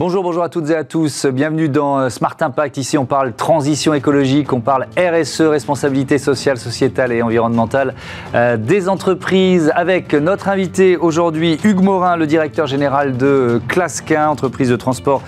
Bonjour, 0.00 0.22
bonjour 0.22 0.42
à 0.42 0.48
toutes 0.48 0.70
et 0.70 0.74
à 0.74 0.82
tous. 0.82 1.26
Bienvenue 1.26 1.68
dans 1.68 1.98
euh, 1.98 2.08
Smart 2.08 2.34
Impact. 2.40 2.78
Ici, 2.78 2.96
on 2.96 3.04
parle 3.04 3.34
transition 3.34 3.92
écologique, 3.92 4.50
on 4.54 4.62
parle 4.62 4.86
RSE, 4.96 5.42
responsabilité 5.42 6.16
sociale, 6.16 6.56
sociétale 6.56 7.12
et 7.12 7.20
environnementale 7.20 7.94
euh, 8.34 8.56
des 8.56 8.88
entreprises. 8.88 9.70
Avec 9.74 10.14
notre 10.14 10.48
invité 10.48 10.96
aujourd'hui, 10.96 11.60
Hugues 11.64 11.82
Morin, 11.82 12.16
le 12.16 12.26
directeur 12.26 12.66
général 12.66 13.18
de 13.18 13.60
Clasquin, 13.68 14.30
entreprise 14.30 14.70
de 14.70 14.76
transport 14.76 15.20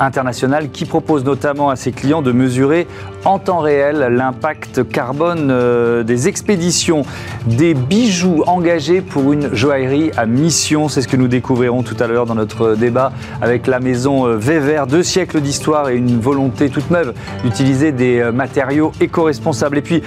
international, 0.00 0.70
qui 0.70 0.86
propose 0.86 1.24
notamment 1.24 1.70
à 1.70 1.76
ses 1.76 1.92
clients 1.92 2.20
de 2.20 2.32
mesurer 2.32 2.88
en 3.26 3.40
temps 3.40 3.58
réel 3.58 3.98
l'impact 4.12 4.88
carbone 4.88 5.48
euh, 5.50 6.04
des 6.04 6.28
expéditions, 6.28 7.04
des 7.46 7.74
bijoux 7.74 8.44
engagés 8.46 9.00
pour 9.00 9.32
une 9.32 9.52
joaillerie 9.52 10.12
à 10.16 10.26
mission. 10.26 10.88
C'est 10.88 11.02
ce 11.02 11.08
que 11.08 11.16
nous 11.16 11.26
découvrirons 11.26 11.82
tout 11.82 11.96
à 11.98 12.06
l'heure 12.06 12.26
dans 12.26 12.36
notre 12.36 12.76
débat 12.76 13.12
avec 13.42 13.66
la 13.66 13.80
maison 13.80 14.26
euh, 14.26 14.36
Vévert, 14.36 14.86
deux 14.86 15.02
siècles 15.02 15.40
d'histoire 15.40 15.88
et 15.88 15.96
une 15.96 16.20
volonté 16.20 16.70
toute 16.70 16.88
neuve 16.92 17.14
d'utiliser 17.42 17.90
des 17.90 18.20
euh, 18.20 18.30
matériaux 18.30 18.92
éco-responsables. 19.00 19.78
Et 19.78 19.82
puis 19.82 20.02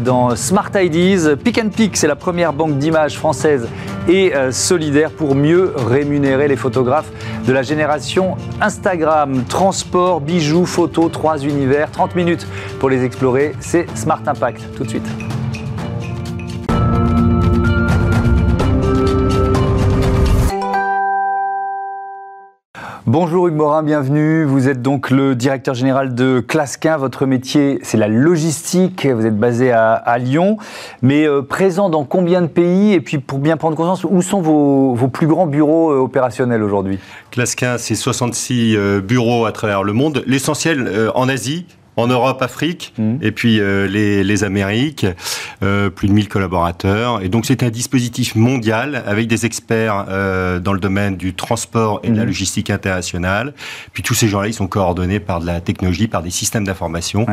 dans 0.00 0.34
Smart 0.34 0.70
IDs, 0.74 1.36
Pick 1.36 1.58
and 1.58 1.68
Pick, 1.68 1.96
c'est 1.96 2.06
la 2.06 2.16
première 2.16 2.54
banque 2.54 2.78
d'images 2.78 3.18
française 3.18 3.68
et 4.08 4.32
solidaire 4.50 5.10
pour 5.10 5.34
mieux 5.34 5.72
rémunérer 5.76 6.48
les 6.48 6.56
photographes 6.56 7.10
de 7.46 7.52
la 7.52 7.62
génération 7.62 8.36
Instagram. 8.60 9.44
Transport, 9.48 10.20
bijoux, 10.20 10.66
photos, 10.66 11.10
trois 11.10 11.38
univers, 11.38 11.90
30 11.90 12.16
minutes 12.16 12.46
pour 12.78 12.90
les 12.90 13.04
explorer. 13.04 13.52
C'est 13.60 13.86
Smart 13.96 14.22
Impact. 14.26 14.62
Tout 14.76 14.84
de 14.84 14.88
suite. 14.88 15.08
Bonjour 23.12 23.46
Hugues 23.46 23.56
Morin, 23.56 23.82
bienvenue. 23.82 24.44
Vous 24.44 24.68
êtes 24.68 24.80
donc 24.80 25.10
le 25.10 25.34
directeur 25.34 25.74
général 25.74 26.14
de 26.14 26.40
Clasquin. 26.40 26.96
Votre 26.96 27.26
métier, 27.26 27.78
c'est 27.82 27.98
la 27.98 28.08
logistique. 28.08 29.06
Vous 29.06 29.26
êtes 29.26 29.36
basé 29.36 29.70
à, 29.70 30.16
Lyon, 30.18 30.56
mais 31.02 31.28
euh, 31.28 31.42
présent 31.42 31.90
dans 31.90 32.04
combien 32.04 32.40
de 32.40 32.46
pays? 32.46 32.94
Et 32.94 33.02
puis 33.02 33.18
pour 33.18 33.38
bien 33.38 33.58
prendre 33.58 33.76
conscience, 33.76 34.06
où 34.08 34.22
sont 34.22 34.40
vos, 34.40 34.96
plus 35.08 35.26
grands 35.26 35.46
bureaux 35.46 35.90
euh, 35.90 35.98
opérationnels 35.98 36.62
aujourd'hui? 36.62 37.00
Clasquin, 37.32 37.76
c'est 37.76 37.96
66 37.96 38.76
euh, 38.76 39.00
bureaux 39.02 39.44
à 39.44 39.52
travers 39.52 39.82
le 39.82 39.92
monde. 39.92 40.22
L'essentiel 40.26 41.10
en 41.14 41.28
Asie, 41.28 41.66
en 41.96 42.06
Europe, 42.06 42.40
Afrique, 42.42 42.94
mmh. 42.96 43.16
et 43.20 43.32
puis 43.32 43.60
euh, 43.60 43.86
les, 43.86 44.24
les, 44.24 44.44
Amériques, 44.44 45.06
euh, 45.62 45.90
plus 45.90 46.08
de 46.08 46.12
1000 46.12 46.28
collaborateurs. 46.28 47.22
Et 47.22 47.28
donc 47.28 47.44
c'est 47.44 47.62
un 47.62 47.70
dispositif 47.70 48.34
mondial 48.34 49.02
avec 49.06 49.28
des 49.28 49.44
experts 49.44 50.06
euh, 50.08 50.58
dans 50.58 50.72
le 50.72 50.80
domaine 50.80 51.16
du 51.16 51.34
transport 51.34 52.00
et 52.02 52.10
de 52.10 52.16
la 52.16 52.24
mmh. 52.24 52.26
logistique 52.26 52.70
internationale. 52.70 53.52
Puis 53.92 54.02
tous 54.02 54.14
ces 54.14 54.28
gens-là, 54.28 54.48
ils 54.48 54.54
sont 54.54 54.68
coordonnés 54.68 55.20
par 55.20 55.40
de 55.40 55.46
la 55.46 55.60
technologie, 55.60 56.08
par 56.08 56.22
des 56.22 56.30
systèmes 56.30 56.64
d'information 56.64 57.26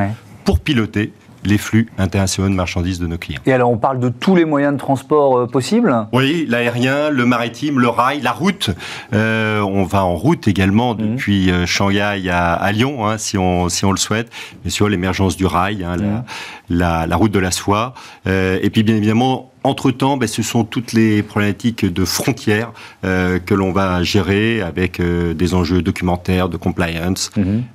pour 0.44 0.60
piloter 0.60 1.14
les 1.44 1.58
flux 1.58 1.88
internationaux 1.98 2.50
de 2.50 2.56
marchandises 2.56 3.00
de 3.00 3.08
nos 3.08 3.18
clients. 3.18 3.42
Et 3.46 3.54
alors, 3.54 3.70
on 3.70 3.78
parle 3.78 4.00
de 4.00 4.10
tous 4.10 4.36
les 4.36 4.46
moyens 4.46 4.74
de 4.74 4.80
transport 4.80 5.38
euh, 5.38 5.48
possibles? 5.48 6.08
Oui, 6.12 6.46
l'aérien, 6.50 7.10
le 7.10 7.26
maritime, 7.26 7.80
le 7.80 7.88
rail, 7.88 8.22
la 8.22 8.32
route. 8.32 8.72
Euh, 9.14 9.62
on 9.62 9.84
va 9.84 10.04
en 10.04 10.16
route 10.16 10.48
également 10.48 10.96
mhm. 10.96 11.12
depuis 11.12 11.52
euh, 11.52 11.66
Shanghai 11.66 12.30
à, 12.30 12.72
Lyon, 12.72 13.08
hein, 13.08 13.18
si, 13.18 13.38
on, 13.38 13.70
si 13.70 13.86
on 13.86 13.92
le 13.92 13.98
souhaite. 13.98 14.30
Bien 14.64 14.72
sûr, 14.72 14.90
l'émergence 14.90 15.38
du 15.38 15.46
rail, 15.46 15.84
hein, 15.84 15.98
mhm. 15.98 16.24
la, 16.70 17.08
la, 17.08 17.16
route 17.16 17.32
de 17.32 17.40
la 17.40 17.52
soie. 17.52 17.94
et 18.26 18.70
puis, 18.72 18.84
bien 18.84 18.96
évidemment, 18.96 19.52
entre-temps, 19.64 20.18
ben, 20.18 20.28
ce 20.28 20.42
sont 20.42 20.64
toutes 20.64 20.94
les 20.94 21.22
problématiques 21.22 21.86
de 21.86 22.06
frontières 22.06 22.72
euh, 23.04 23.40
que 23.40 23.54
l'on 23.54 23.72
va 23.72 24.04
gérer 24.04 24.62
avec 24.62 25.00
euh, 25.00 25.34
des 25.34 25.54
enjeux 25.54 25.82
documentaires, 25.82 26.50
de 26.50 26.58
compliance, 26.58 27.32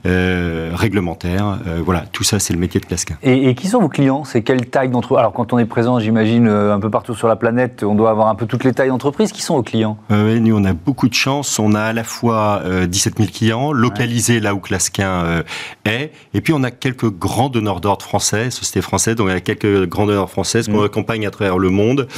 euh, 0.07 0.71
réglementaires. 0.75 1.59
voilà, 1.85 2.05
tout 2.13 2.25
ça, 2.25 2.39
c'est 2.39 2.55
le 2.55 2.59
métier 2.59 2.81
de 2.81 2.87
Clasquin. 2.87 3.17
Et, 3.23 3.49
et, 3.49 3.55
qui 3.55 3.69
sont 3.69 3.81
vos 3.81 3.89
clients? 3.89 4.25
C'est 4.25 4.43
quelle 4.43 4.67
taille 4.67 4.89
d'entreprise 4.89 5.19
Alors, 5.19 5.33
quand 5.33 5.53
on 5.53 5.59
est 5.59 5.67
présent, 5.67 5.99
j'imagine, 5.99 6.49
un 6.49 6.81
peu 6.81 6.91
partout 6.91 7.15
sur 7.15 7.29
la 7.29 7.37
planète, 7.37 7.83
on 7.83 7.95
doit 7.95 8.11
avoir 8.11 8.29
un 8.29 8.35
peu 8.35 8.47
toutes 8.47 8.65
les 8.65 8.73
tailles 8.73 8.89
d'entreprise. 8.89 9.33
Qui 9.33 9.43
sont 9.43 9.57
vos 9.57 9.63
clients? 9.63 9.99
Oui, 10.11 10.41
nous, 10.41 10.57
on 10.57 10.65
a 10.65 10.73
beaucoup 10.73 11.09
de 11.09 11.15
chance. 11.15 11.59
On 11.59 11.75
a 11.75 11.83
à 11.83 11.93
la 11.93 12.05
fois 12.05 12.63
17 12.87 13.19
000 13.19 13.29
clients, 13.31 13.73
localisés 13.73 14.41
là 14.41 14.55
où 14.55 14.59
Clasquin 14.59 15.43
est, 15.85 16.13
et 16.33 16.41
puis 16.41 16.53
on 16.53 16.63
a 16.63 16.71
quelques 16.71 17.11
grands 17.11 17.49
donneurs 17.49 17.81
d'ordre 17.81 18.05
français, 18.05 18.51
sociétés 18.51 18.83
françaises, 18.83 19.17
donc 19.17 19.29
il 19.29 19.35
y 19.35 19.37
a 19.37 19.41
quelques 19.41 19.87
grands 19.87 20.07
donneurs 20.07 20.31
françaises 20.31 20.67
qu'on 20.67 20.81
mhm. 20.81 20.87
accompagne 20.87 21.27
à 21.27 21.31
travers 21.31 21.59
le 21.59 21.71
monde, 21.75 22.09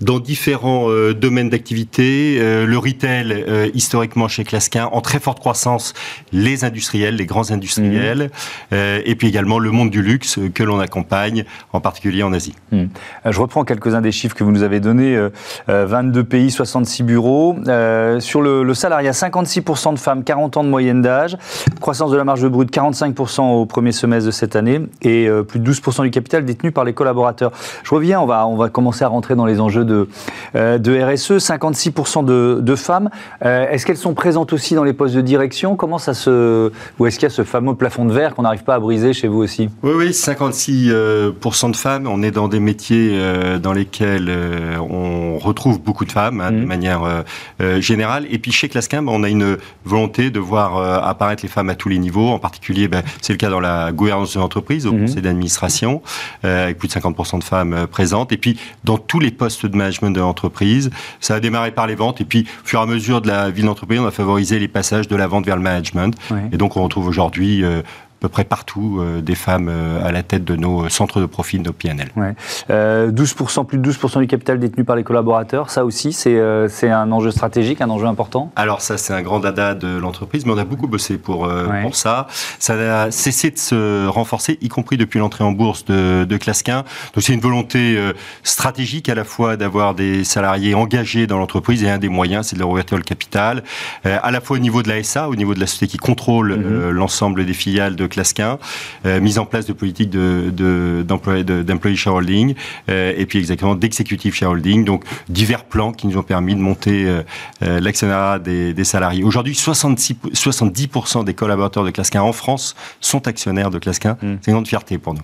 dans 0.00 0.18
différents 0.18 0.88
euh, 0.88 1.14
domaines 1.14 1.50
d'activité. 1.50 2.38
Euh, 2.40 2.66
le 2.66 2.78
retail, 2.78 3.44
euh, 3.48 3.68
historiquement 3.74 4.28
chez 4.28 4.44
Clasquin, 4.44 4.88
en 4.92 5.00
très 5.00 5.18
forte 5.18 5.38
croissance, 5.38 5.94
les 6.32 6.64
industriels, 6.64 7.16
les 7.16 7.26
grands 7.26 7.50
industriels, 7.50 8.30
mmh. 8.70 8.76
et 9.04 9.14
puis 9.14 9.28
également 9.28 9.58
le 9.58 9.70
monde 9.70 9.90
du 9.90 10.02
luxe 10.02 10.38
que 10.54 10.62
l'on 10.62 10.80
accompagne, 10.80 11.44
en 11.72 11.80
particulier 11.80 12.22
en 12.22 12.32
Asie. 12.32 12.54
Mmh. 12.70 12.84
Je 13.30 13.40
reprends 13.40 13.64
quelques-uns 13.64 14.00
des 14.00 14.12
chiffres 14.12 14.34
que 14.34 14.44
vous 14.44 14.52
nous 14.52 14.62
avez 14.62 14.80
donnés. 14.80 15.18
22 15.68 16.24
pays, 16.24 16.50
66 16.50 17.02
bureaux. 17.02 17.56
sur 18.20 18.42
le, 18.42 18.62
le 18.62 18.74
salariat, 18.74 19.12
56% 19.12 19.94
de 19.94 19.98
femmes, 19.98 20.24
40 20.24 20.56
ans 20.56 20.64
de 20.64 20.68
moyenne 20.68 21.02
d'âge. 21.02 21.36
Croissance 21.80 22.10
de 22.10 22.16
la 22.16 22.24
marge 22.24 22.46
brute, 22.46 22.72
45% 22.72 23.40
au 23.52 23.66
premier 23.66 23.92
semestre 23.92 24.26
de 24.26 24.30
cette 24.30 24.56
année. 24.56 24.80
Et 25.02 25.28
plus 25.48 25.60
de 25.60 25.72
12% 25.72 26.02
du 26.02 26.10
capital 26.10 26.44
détenu 26.44 26.72
par 26.72 26.84
les 26.84 26.92
collaborateurs. 26.92 27.52
Je 27.82 27.94
reviens, 27.94 28.20
on 28.20 28.26
va, 28.26 28.46
on 28.46 28.56
va 28.56 28.68
commencer 28.68 28.91
à 29.00 29.08
rentrer 29.08 29.34
dans 29.34 29.46
les 29.46 29.60
enjeux 29.60 29.84
de, 29.84 30.08
euh, 30.54 30.78
de 30.78 31.00
RSE. 31.00 31.32
56% 31.32 32.24
de, 32.24 32.58
de, 32.60 32.76
femmes. 32.76 33.08
Euh, 33.44 33.68
est-ce 33.70 33.86
qu'elles 33.86 33.96
sont 33.96 34.14
présentes 34.14 34.52
aussi 34.52 34.74
dans 34.74 34.84
les 34.84 34.92
postes 34.92 35.14
de 35.14 35.20
direction? 35.20 35.76
Comment 35.76 35.98
ça 35.98 36.14
se. 36.14 36.70
Ou 36.98 37.06
est-ce 37.06 37.18
qu'il 37.18 37.26
y 37.28 37.32
a 37.32 37.34
ce 37.34 37.44
fameux 37.44 37.74
plafond 37.74 38.04
de 38.04 38.12
verre 38.12 38.34
qu'on 38.34 38.42
n'arrive 38.42 38.64
pas 38.64 38.74
à 38.74 38.80
briser 38.80 39.12
chez 39.12 39.28
vous 39.28 39.38
aussi? 39.38 39.70
Oui, 39.82 39.92
oui, 39.96 40.10
56% 40.10 41.70
de 41.70 41.76
femmes. 41.76 42.06
On 42.06 42.22
est 42.22 42.30
dans 42.30 42.48
des 42.48 42.60
métiers 42.60 43.12
euh, 43.12 43.58
dans 43.58 43.72
lesquels 43.72 44.30
on 44.80 45.38
retrouve 45.38 45.80
beaucoup 45.80 46.04
de 46.04 46.12
femmes, 46.12 46.40
hein, 46.40 46.50
de 46.50 46.56
mmh. 46.58 46.66
manière 46.66 47.24
générale. 47.78 48.26
Et 48.30 48.38
puis 48.38 48.52
chez 48.52 48.68
Clasquin, 48.68 49.02
ben, 49.02 49.12
on 49.12 49.22
a 49.22 49.28
une 49.28 49.56
volonté 49.84 50.30
de 50.30 50.40
voir 50.40 50.76
apparaître 51.06 51.42
les 51.42 51.48
femmes 51.48 51.70
à 51.70 51.74
tous 51.74 51.88
les 51.88 51.98
niveaux. 51.98 52.28
En 52.28 52.38
particulier, 52.38 52.88
ben, 52.88 53.02
c'est 53.20 53.32
le 53.32 53.38
cas 53.38 53.50
dans 53.50 53.60
la 53.60 53.92
gouvernance 53.92 54.34
de 54.34 54.40
l'entreprise, 54.40 54.86
au 54.86 54.92
mmh. 54.92 55.00
conseil 55.00 55.22
d'administration, 55.22 56.02
avec 56.42 56.78
plus 56.78 56.88
de 56.88 56.92
50% 56.92 57.38
de 57.38 57.44
femmes 57.44 57.86
présentes. 57.90 58.32
Et 58.32 58.36
puis, 58.36 58.58
dans 58.84 58.98
tous 58.98 59.20
les 59.20 59.30
postes 59.30 59.66
de 59.66 59.76
management 59.76 60.10
de 60.10 60.20
l'entreprise. 60.20 60.90
Ça 61.20 61.36
a 61.36 61.40
démarré 61.40 61.72
par 61.72 61.86
les 61.86 61.94
ventes 61.94 62.20
et 62.20 62.24
puis, 62.24 62.46
au 62.64 62.66
fur 62.66 62.80
et 62.80 62.82
à 62.82 62.86
mesure 62.86 63.20
de 63.20 63.28
la 63.28 63.50
vie 63.50 63.62
de 63.62 63.66
l'entreprise, 63.66 64.00
on 64.00 64.06
a 64.06 64.10
favorisé 64.10 64.58
les 64.58 64.68
passages 64.68 65.08
de 65.08 65.16
la 65.16 65.26
vente 65.26 65.46
vers 65.46 65.56
le 65.56 65.62
management. 65.62 66.16
Et 66.52 66.56
donc, 66.56 66.76
on 66.76 66.82
retrouve 66.82 67.06
aujourd'hui 67.06 67.64
euh, 67.64 67.82
peu 68.22 68.28
près 68.28 68.44
partout 68.44 69.00
euh, 69.00 69.20
des 69.20 69.34
femmes 69.34 69.68
euh, 69.68 70.06
à 70.06 70.12
la 70.12 70.22
tête 70.22 70.44
de 70.44 70.54
nos 70.54 70.88
centres 70.88 71.20
de 71.20 71.26
profit, 71.26 71.58
de 71.58 71.64
nos 71.64 71.72
PNL. 71.72 72.08
Ouais. 72.16 72.34
12%, 72.70 73.66
plus 73.66 73.78
de 73.78 73.90
12% 73.90 74.20
du 74.20 74.26
capital 74.28 74.60
détenu 74.60 74.84
par 74.84 74.94
les 74.94 75.02
collaborateurs, 75.02 75.70
ça 75.70 75.84
aussi, 75.84 76.12
c'est 76.12 76.38
un 76.40 77.12
enjeu 77.12 77.30
stratégique, 77.30 77.80
un 77.80 77.90
enjeu 77.90 78.06
important? 78.06 78.52
Alors 78.54 78.80
ça, 78.80 78.96
c'est 78.96 79.12
un 79.12 79.22
grand 79.22 79.40
dada 79.40 79.74
de 79.74 79.98
l'entreprise, 79.98 80.46
mais 80.46 80.52
on 80.52 80.58
a 80.58 80.64
beaucoup 80.64 80.86
bossé 80.86 81.18
pour, 81.18 81.50
pour 81.82 81.96
ça. 81.96 82.28
Ça 82.58 82.74
a 83.04 83.10
cessé 83.10 83.50
de 83.50 83.58
se 83.58 84.06
renforcer, 84.06 84.58
y 84.60 84.68
compris 84.68 84.96
depuis 84.96 85.18
l'entrée 85.18 85.44
en 85.44 85.52
bourse 85.52 85.84
de, 85.84 86.24
de 86.24 86.36
Clasquin. 86.36 86.84
Donc 87.14 87.24
c'est 87.24 87.32
une 87.32 87.40
volonté 87.40 87.98
stratégique 88.42 89.08
à 89.08 89.14
la 89.14 89.24
fois 89.24 89.56
d'avoir 89.56 89.94
des 89.94 90.24
salariés 90.24 90.74
engagés 90.74 91.26
dans 91.26 91.38
l'entreprise 91.38 91.82
et 91.82 91.90
un 91.90 91.98
des 91.98 92.08
moyens, 92.08 92.46
c'est 92.46 92.56
de 92.56 92.60
leur 92.60 92.68
ouvrir 92.68 92.84
le 92.90 93.02
capital, 93.02 93.62
à 94.04 94.30
la 94.30 94.40
fois 94.40 94.56
au 94.56 94.60
niveau 94.60 94.82
de 94.82 94.88
la 94.88 95.02
SA, 95.02 95.28
au 95.28 95.34
niveau 95.34 95.54
de 95.54 95.60
la 95.60 95.66
société 95.66 95.92
qui 95.92 95.98
contrôle 95.98 96.56
mhm. 96.56 96.90
l'ensemble 96.90 97.44
des 97.44 97.54
filiales 97.54 97.96
de 97.96 98.06
Clasquin, 98.12 98.58
euh, 99.06 99.20
mise 99.20 99.38
en 99.38 99.46
place 99.46 99.66
de 99.66 99.72
politiques 99.72 100.10
d'employee 100.10 101.44
de, 101.44 101.62
de, 101.62 101.94
shareholding, 101.94 102.54
euh, 102.88 103.12
et 103.16 103.26
puis 103.26 103.38
exactement 103.38 103.74
d'executive 103.74 104.34
shareholding, 104.34 104.84
donc 104.84 105.04
divers 105.28 105.64
plans 105.64 105.92
qui 105.92 106.06
nous 106.06 106.18
ont 106.18 106.22
permis 106.22 106.54
de 106.54 106.60
monter 106.60 107.06
euh, 107.06 107.80
l'actionnariat 107.80 108.38
des, 108.38 108.84
salariés. 108.84 109.24
Aujourd'hui, 109.24 109.54
70% 109.54 111.24
des 111.24 111.34
collaborateurs 111.34 111.84
de 111.84 111.90
Clasquin 111.90 112.22
en 112.22 112.32
France 112.32 112.74
sont 113.00 113.26
actionnaires 113.28 113.70
de 113.70 113.78
Clasquin. 113.78 114.18
Mm. 114.20 114.34
C'est 114.40 114.50
une 114.50 114.54
grande 114.54 114.68
fierté 114.68 114.98
pour 114.98 115.14
nous. 115.14 115.22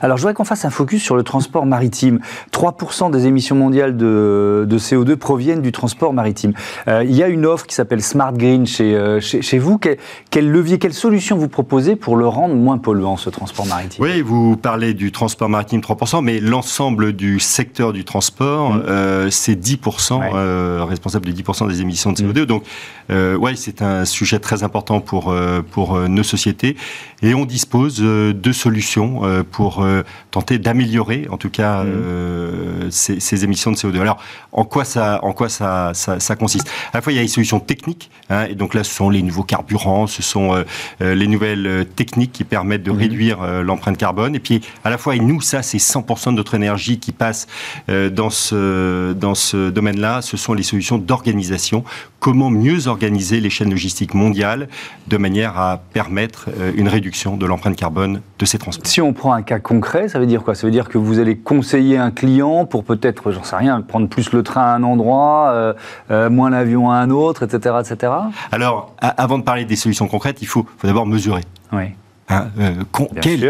Alors, 0.00 0.16
je 0.16 0.22
voudrais 0.22 0.34
qu'on 0.34 0.44
fasse 0.44 0.64
un 0.64 0.70
focus 0.70 1.02
sur 1.02 1.16
le 1.16 1.22
transport 1.22 1.66
maritime. 1.66 2.20
3% 2.52 3.10
des 3.10 3.26
émissions 3.26 3.56
mondiales 3.56 3.96
de, 3.96 4.66
CO2 4.70 5.16
proviennent 5.16 5.62
du 5.62 5.72
transport 5.72 6.12
maritime. 6.12 6.52
il 6.86 7.12
y 7.12 7.22
a 7.22 7.28
une 7.28 7.44
offre 7.44 7.66
qui 7.66 7.74
s'appelle 7.74 8.02
Smart 8.02 8.32
Green 8.32 8.66
chez, 8.66 9.18
chez, 9.20 9.58
vous. 9.58 9.78
Quel, 9.78 9.96
quel 10.30 10.50
levier, 10.50 10.78
quelle 10.78 10.94
solution 10.94 11.36
vous 11.36 11.48
proposez 11.48 11.96
pour 11.96 12.16
le 12.20 12.28
rendre 12.28 12.54
moins 12.54 12.78
polluant, 12.78 13.16
ce 13.16 13.30
transport 13.30 13.66
maritime 13.66 14.04
Oui, 14.04 14.20
vous 14.20 14.56
parlez 14.56 14.92
du 14.92 15.10
transport 15.10 15.48
maritime 15.48 15.80
3%, 15.80 16.22
mais 16.22 16.38
l'ensemble 16.38 17.14
du 17.14 17.40
secteur 17.40 17.94
du 17.94 18.04
transport, 18.04 18.74
mm. 18.74 18.82
euh, 18.86 19.30
c'est 19.30 19.54
10%, 19.54 20.20
euh, 20.34 20.84
responsable 20.84 21.26
de 21.26 21.32
10% 21.32 21.68
des 21.68 21.80
émissions 21.80 22.12
de 22.12 22.18
CO2. 22.18 22.42
Mm. 22.42 22.44
Donc, 22.44 22.64
euh, 23.10 23.36
ouais, 23.36 23.56
c'est 23.56 23.80
un 23.80 24.04
sujet 24.04 24.38
très 24.38 24.62
important 24.62 25.00
pour, 25.00 25.34
pour 25.70 25.98
nos 25.98 26.22
sociétés. 26.22 26.76
Et 27.22 27.34
on 27.34 27.46
dispose 27.46 28.00
de 28.00 28.52
solutions 28.52 29.22
pour 29.50 29.84
tenter 30.30 30.58
d'améliorer, 30.58 31.26
en 31.30 31.38
tout 31.38 31.50
cas, 31.50 31.84
mm. 31.84 32.90
ces, 32.90 33.44
émissions 33.44 33.70
de 33.70 33.76
CO2. 33.76 33.98
Alors, 34.00 34.18
en 34.52 34.64
quoi 34.64 34.84
ça, 34.84 35.20
en 35.22 35.32
quoi 35.32 35.48
ça, 35.48 35.92
ça, 35.94 36.36
consiste? 36.36 36.68
À 36.92 36.98
la 36.98 37.00
fois, 37.00 37.12
il 37.12 37.16
y 37.16 37.18
a 37.18 37.22
les 37.22 37.28
solutions 37.28 37.60
techniques, 37.60 38.10
hein, 38.28 38.44
et 38.44 38.54
donc 38.54 38.74
là, 38.74 38.84
ce 38.84 38.94
sont 38.94 39.08
les 39.08 39.22
nouveaux 39.22 39.42
carburants, 39.42 40.06
ce 40.06 40.22
sont 40.22 40.62
les 41.00 41.26
nouvelles 41.26 41.86
techniques 41.96 42.09
qui 42.10 42.44
permettent 42.44 42.82
de 42.82 42.90
mhm. 42.90 42.98
réduire 42.98 43.62
l'empreinte 43.62 43.96
carbone. 43.96 44.34
Et 44.34 44.40
puis, 44.40 44.60
à 44.84 44.90
la 44.90 44.98
fois, 44.98 45.16
et 45.16 45.20
nous, 45.20 45.40
ça, 45.40 45.62
c'est 45.62 45.78
100% 45.78 46.30
de 46.30 46.36
notre 46.36 46.54
énergie 46.54 46.98
qui 46.98 47.12
passe 47.12 47.46
dans 47.88 48.30
ce, 48.30 49.12
dans 49.12 49.34
ce 49.34 49.70
domaine-là. 49.70 50.22
Ce 50.22 50.36
sont 50.36 50.54
les 50.54 50.62
solutions 50.62 50.98
d'organisation. 50.98 51.84
Comment 52.18 52.50
mieux 52.50 52.88
organiser 52.88 53.40
les 53.40 53.50
chaînes 53.50 53.70
logistiques 53.70 54.14
mondiales 54.14 54.68
de 55.06 55.16
manière 55.16 55.58
à 55.58 55.80
permettre 55.92 56.48
une 56.76 56.88
réduction 56.88 57.36
de 57.36 57.46
l'empreinte 57.46 57.76
carbone 57.76 58.20
de 58.38 58.44
ces 58.44 58.58
transports? 58.58 58.86
Si 58.86 59.00
on 59.00 59.12
prend 59.12 59.32
un 59.32 59.42
cas 59.42 59.58
concret, 59.58 60.08
ça 60.08 60.18
veut 60.18 60.26
dire 60.26 60.42
quoi? 60.42 60.54
Ça 60.54 60.66
veut 60.66 60.72
dire 60.72 60.88
que 60.88 60.98
vous 60.98 61.18
allez 61.18 61.36
conseiller 61.36 61.98
un 61.98 62.10
client 62.10 62.64
pour 62.66 62.84
peut-être, 62.84 63.32
j'en 63.32 63.44
sais 63.44 63.56
rien, 63.56 63.80
prendre 63.80 64.08
plus 64.08 64.32
le 64.32 64.42
train 64.42 64.62
à 64.62 64.74
un 64.74 64.82
endroit, 64.82 65.50
euh, 65.50 65.72
euh, 66.10 66.30
moins 66.30 66.50
l'avion 66.50 66.90
à 66.90 66.96
un 66.96 67.10
autre, 67.10 67.42
etc. 67.42 67.76
etc. 67.80 68.12
Alors, 68.52 68.94
avant 68.98 69.38
de 69.38 69.44
parler 69.44 69.64
des 69.64 69.76
solutions 69.76 70.08
concrètes, 70.08 70.38
il 70.42 70.46
faut, 70.46 70.66
d'abord 70.82 71.06
mesurer. 71.06 71.42
Oui. 71.72 71.84
Hein, 72.32 72.48
euh, 72.60 72.74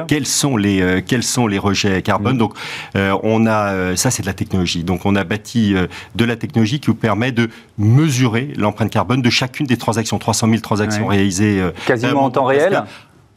quels, 0.09 0.27
sont 0.27 0.57
les, 0.57 1.05
quels 1.07 1.23
sont 1.23 1.47
les 1.47 1.59
rejets 1.59 2.01
carbone 2.01 2.37
mmh. 2.37 2.39
Donc, 2.39 2.55
on 2.95 3.47
a 3.47 3.95
ça, 3.95 4.11
c'est 4.11 4.23
de 4.23 4.27
la 4.27 4.33
technologie. 4.33 4.85
Donc, 4.85 5.05
on 5.05 5.17
a 5.17 5.25
bâti 5.25 5.75
de 6.15 6.25
la 6.25 6.37
technologie 6.37 6.81
qui 6.81 6.87
vous 6.87 6.95
permet 6.95 7.31
de 7.31 7.51
mesurer 7.77 8.55
l'empreinte 8.57 8.91
carbone 8.91 9.21
de 9.21 9.29
chacune 9.29 9.67
des 9.67 9.77
transactions, 9.77 10.19
300 10.19 10.49
000 10.49 10.61
transactions 10.61 11.07
réalisées 11.09 11.63
quasiment 11.87 12.25
en 12.25 12.31
temps 12.31 12.47
réel 12.47 12.83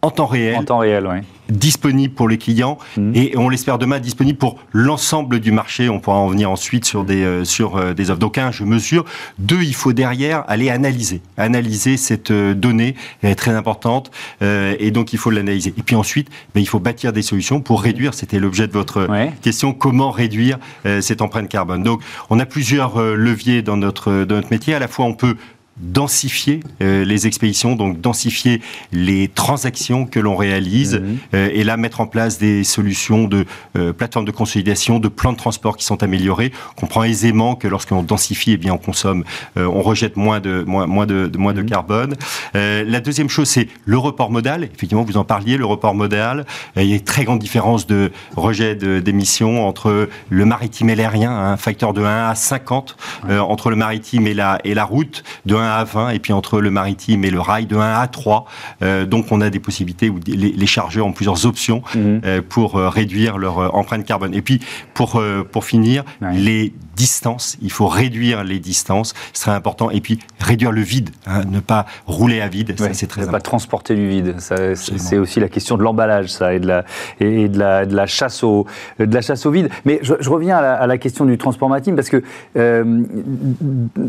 en 0.04 0.12
temps 0.12 0.26
réel. 0.26 0.58
En 0.58 0.64
temps 0.64 0.80
réel, 0.80 1.08
oui. 1.08 1.18
Disponible 1.50 2.14
pour 2.14 2.28
les 2.28 2.38
clients 2.38 2.78
mhm. 2.98 3.16
et 3.16 3.38
on 3.38 3.50
l'espère 3.50 3.78
demain 3.78 4.00
disponible 4.00 4.38
pour 4.38 4.60
l'ensemble 4.72 5.40
du 5.40 5.52
marché. 5.52 5.90
On 5.90 6.00
pourra 6.00 6.18
en 6.18 6.28
venir 6.28 6.50
ensuite 6.50 6.86
sur 6.86 7.04
des, 7.04 7.24
euh, 7.24 7.44
sur, 7.46 7.78
euh, 7.78 7.94
des 7.94 8.10
offres. 8.10 8.20
Donc, 8.20 8.38
un, 8.38 8.52
je 8.52 8.64
mesure. 8.64 9.06
Deux, 9.40 9.62
il 9.62 9.76
faut 9.76 9.94
derrière 9.94 10.44
aller 10.48 10.70
analyser. 10.70 11.22
Analyser 11.38 11.98
cette 11.98 12.32
euh, 12.32 12.54
donnée, 12.54 12.96
est 13.24 13.36
très 13.36 13.52
importante 13.52 14.12
et 14.42 14.92
donc 14.92 15.14
il 15.14 15.20
faut 15.20 15.30
l'analyser. 15.30 15.74
Et 15.78 15.84
puis 15.84 15.96
ensuite, 15.96 16.30
ben, 16.54 16.62
il 16.62 16.68
faut 16.68 16.80
bâtir 16.80 17.14
des 17.14 17.22
solutions 17.22 17.62
pour 17.62 17.82
réduire, 17.82 18.14
c'était 18.14 18.40
l'objet 18.40 18.68
de 18.68 18.74
votre 18.74 19.08
question, 19.42 19.74
comment 19.74 20.12
réduire 20.12 20.58
cette 21.02 21.22
empreinte 21.22 21.48
carbone? 21.48 21.84
Donc, 21.84 22.02
on 22.30 22.40
a 22.40 22.46
plusieurs 22.46 23.02
leviers 23.02 23.62
dans 23.62 23.78
notre, 23.78 24.26
dans 24.26 24.36
notre 24.36 24.52
métier. 24.52 24.74
À 24.74 24.80
la 24.80 24.88
fois, 24.88 25.06
on 25.06 25.14
peut 25.14 25.36
densifier 25.78 26.60
euh, 26.82 27.04
les 27.04 27.26
expéditions, 27.26 27.76
donc 27.76 28.00
densifier 28.00 28.62
les 28.92 29.28
transactions 29.28 30.06
que 30.06 30.20
l'on 30.20 30.36
réalise, 30.36 30.96
mhm. 30.96 31.18
euh, 31.34 31.50
et 31.52 31.64
là 31.64 31.78
mettre 31.78 32.00
en 32.00 32.06
place 32.06 32.38
des 32.38 32.64
solutions 32.64 33.24
de 33.24 33.46
euh, 33.76 33.92
plateformes 33.92 34.26
de 34.26 34.32
consolidation, 34.32 35.00
de 35.00 35.08
plans 35.08 35.34
de 35.34 35.38
transport 35.38 35.76
qui 35.76 35.86
sont 35.86 36.04
améliorés. 36.04 36.52
On 36.78 36.82
comprend 36.82 37.04
aisément 37.04 37.56
que 37.56 37.68
lorsqu'on 37.68 38.04
densifie, 38.04 38.52
eh 38.52 38.58
bien 38.58 38.74
on 38.74 38.78
consomme, 38.78 39.24
on 39.56 39.82
rejette 39.82 40.16
moins 40.16 40.40
de 40.40 40.64
moins, 40.66 40.86
moins 40.88 41.06
de, 41.06 41.30
moins 41.38 41.54
de 41.54 41.62
mhm. 41.62 41.70
carbone. 41.70 42.16
la 42.54 43.00
deuxième 43.00 43.30
chose, 43.30 43.50
c'est 43.50 43.68
le 43.86 43.98
report 43.98 44.32
modal. 44.32 44.64
Effectivement, 44.64 45.04
vous 45.04 45.18
en 45.18 45.24
parliez, 45.24 45.58
le 45.58 45.66
report 45.66 45.96
modal. 45.96 46.46
il 46.76 46.86
y 46.86 46.94
a 46.94 46.96
une 46.96 47.02
très 47.02 47.24
grande 47.24 47.40
différence 47.40 47.88
de 47.88 48.12
rejet 48.36 48.76
d'émissions 48.76 49.68
entre 49.68 50.10
le 50.30 50.46
maritime 50.46 50.90
et 50.90 50.96
l'aérien, 50.96 51.32
un 51.32 51.58
facteur 51.58 51.94
de 51.94 52.02
1 52.02 52.30
à 52.30 52.36
50 52.36 52.98
entre 53.30 53.70
le 53.70 53.76
maritime 53.76 54.28
et 54.28 54.34
la 54.34 54.60
et 54.64 54.74
la 54.74 54.86
route, 54.86 55.24
de 55.46 55.56
1 55.56 55.63
à 55.64 55.84
20, 55.84 56.10
et 56.10 56.20
puis 56.20 56.34
entre 56.34 56.60
le 56.60 56.72
maritime 56.72 57.24
et 57.24 57.30
le 57.30 57.40
rail, 57.40 57.66
de 57.66 57.76
1 57.76 58.00
à 58.00 58.08
3. 58.08 58.46
Euh, 58.82 59.06
donc 59.06 59.32
on 59.32 59.42
a 59.42 59.50
des 59.50 59.60
possibilités 59.60 60.10
où 60.10 60.20
les, 60.26 60.66
chargeurs 60.66 61.06
ont 61.06 61.12
plusieurs 61.12 61.46
options 61.46 61.84
mhm. 61.96 62.22
euh, 62.26 62.42
pour 62.48 62.78
euh, 62.78 62.90
réduire 62.90 63.38
leur 63.38 63.76
empreinte 63.76 64.06
carbone. 64.06 64.34
Et 64.34 64.42
puis 64.42 64.60
pour, 64.94 65.22
pour 65.52 65.66
finir, 65.66 66.04
les 66.22 66.74
distances, 66.96 67.58
il 67.62 67.72
faut 67.72 67.88
réduire 67.88 68.44
les 68.44 68.60
distances, 68.60 69.14
ce 69.34 69.44
serait 69.44 69.56
important. 69.56 69.90
Et 69.90 70.00
puis 70.02 70.20
réduire 70.40 70.72
le 70.72 70.82
vide, 70.82 71.10
hein, 71.26 71.42
ne 71.50 71.60
pas 71.60 71.86
rouler 72.06 72.42
à 72.42 72.48
vide, 72.48 72.76
c'est 72.94 73.08
très 73.08 73.22
ne 73.22 73.32
pas 73.32 73.40
transporter 73.40 73.96
du 73.96 74.08
vide. 74.08 74.36
C'est 74.40 75.18
aussi 75.18 75.40
la 75.40 75.50
question 75.50 75.78
de 75.78 75.84
l'emballage, 75.84 76.30
ça, 76.30 76.54
et 76.54 76.60
de 76.60 76.68
la, 76.68 76.86
et 77.20 77.50
de 77.50 77.58
la, 77.58 77.86
de 77.86 77.96
la, 77.96 78.06
chasse 78.06 78.44
au, 78.44 78.66
de 79.00 79.14
la 79.14 79.22
chasse 79.22 79.46
au 79.46 79.52
vide. 79.52 79.70
Mais 79.86 80.00
je, 80.02 80.14
reviens 80.30 80.58
à 80.58 80.88
la, 80.88 80.98
question 80.98 81.26
du 81.26 81.38
transport 81.38 81.70
maritime 81.70 81.96
parce 81.96 82.10
que 82.10 82.24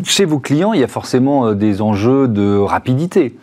chez 0.04 0.24
vos 0.24 0.38
clients, 0.38 0.72
il 0.72 0.80
y 0.80 0.84
a 0.84 0.88
forcément 0.88 1.43
euh, 1.48 1.54
des 1.54 1.82
enjeux 1.82 2.28
de 2.28 2.58
rapidité. 2.58 3.34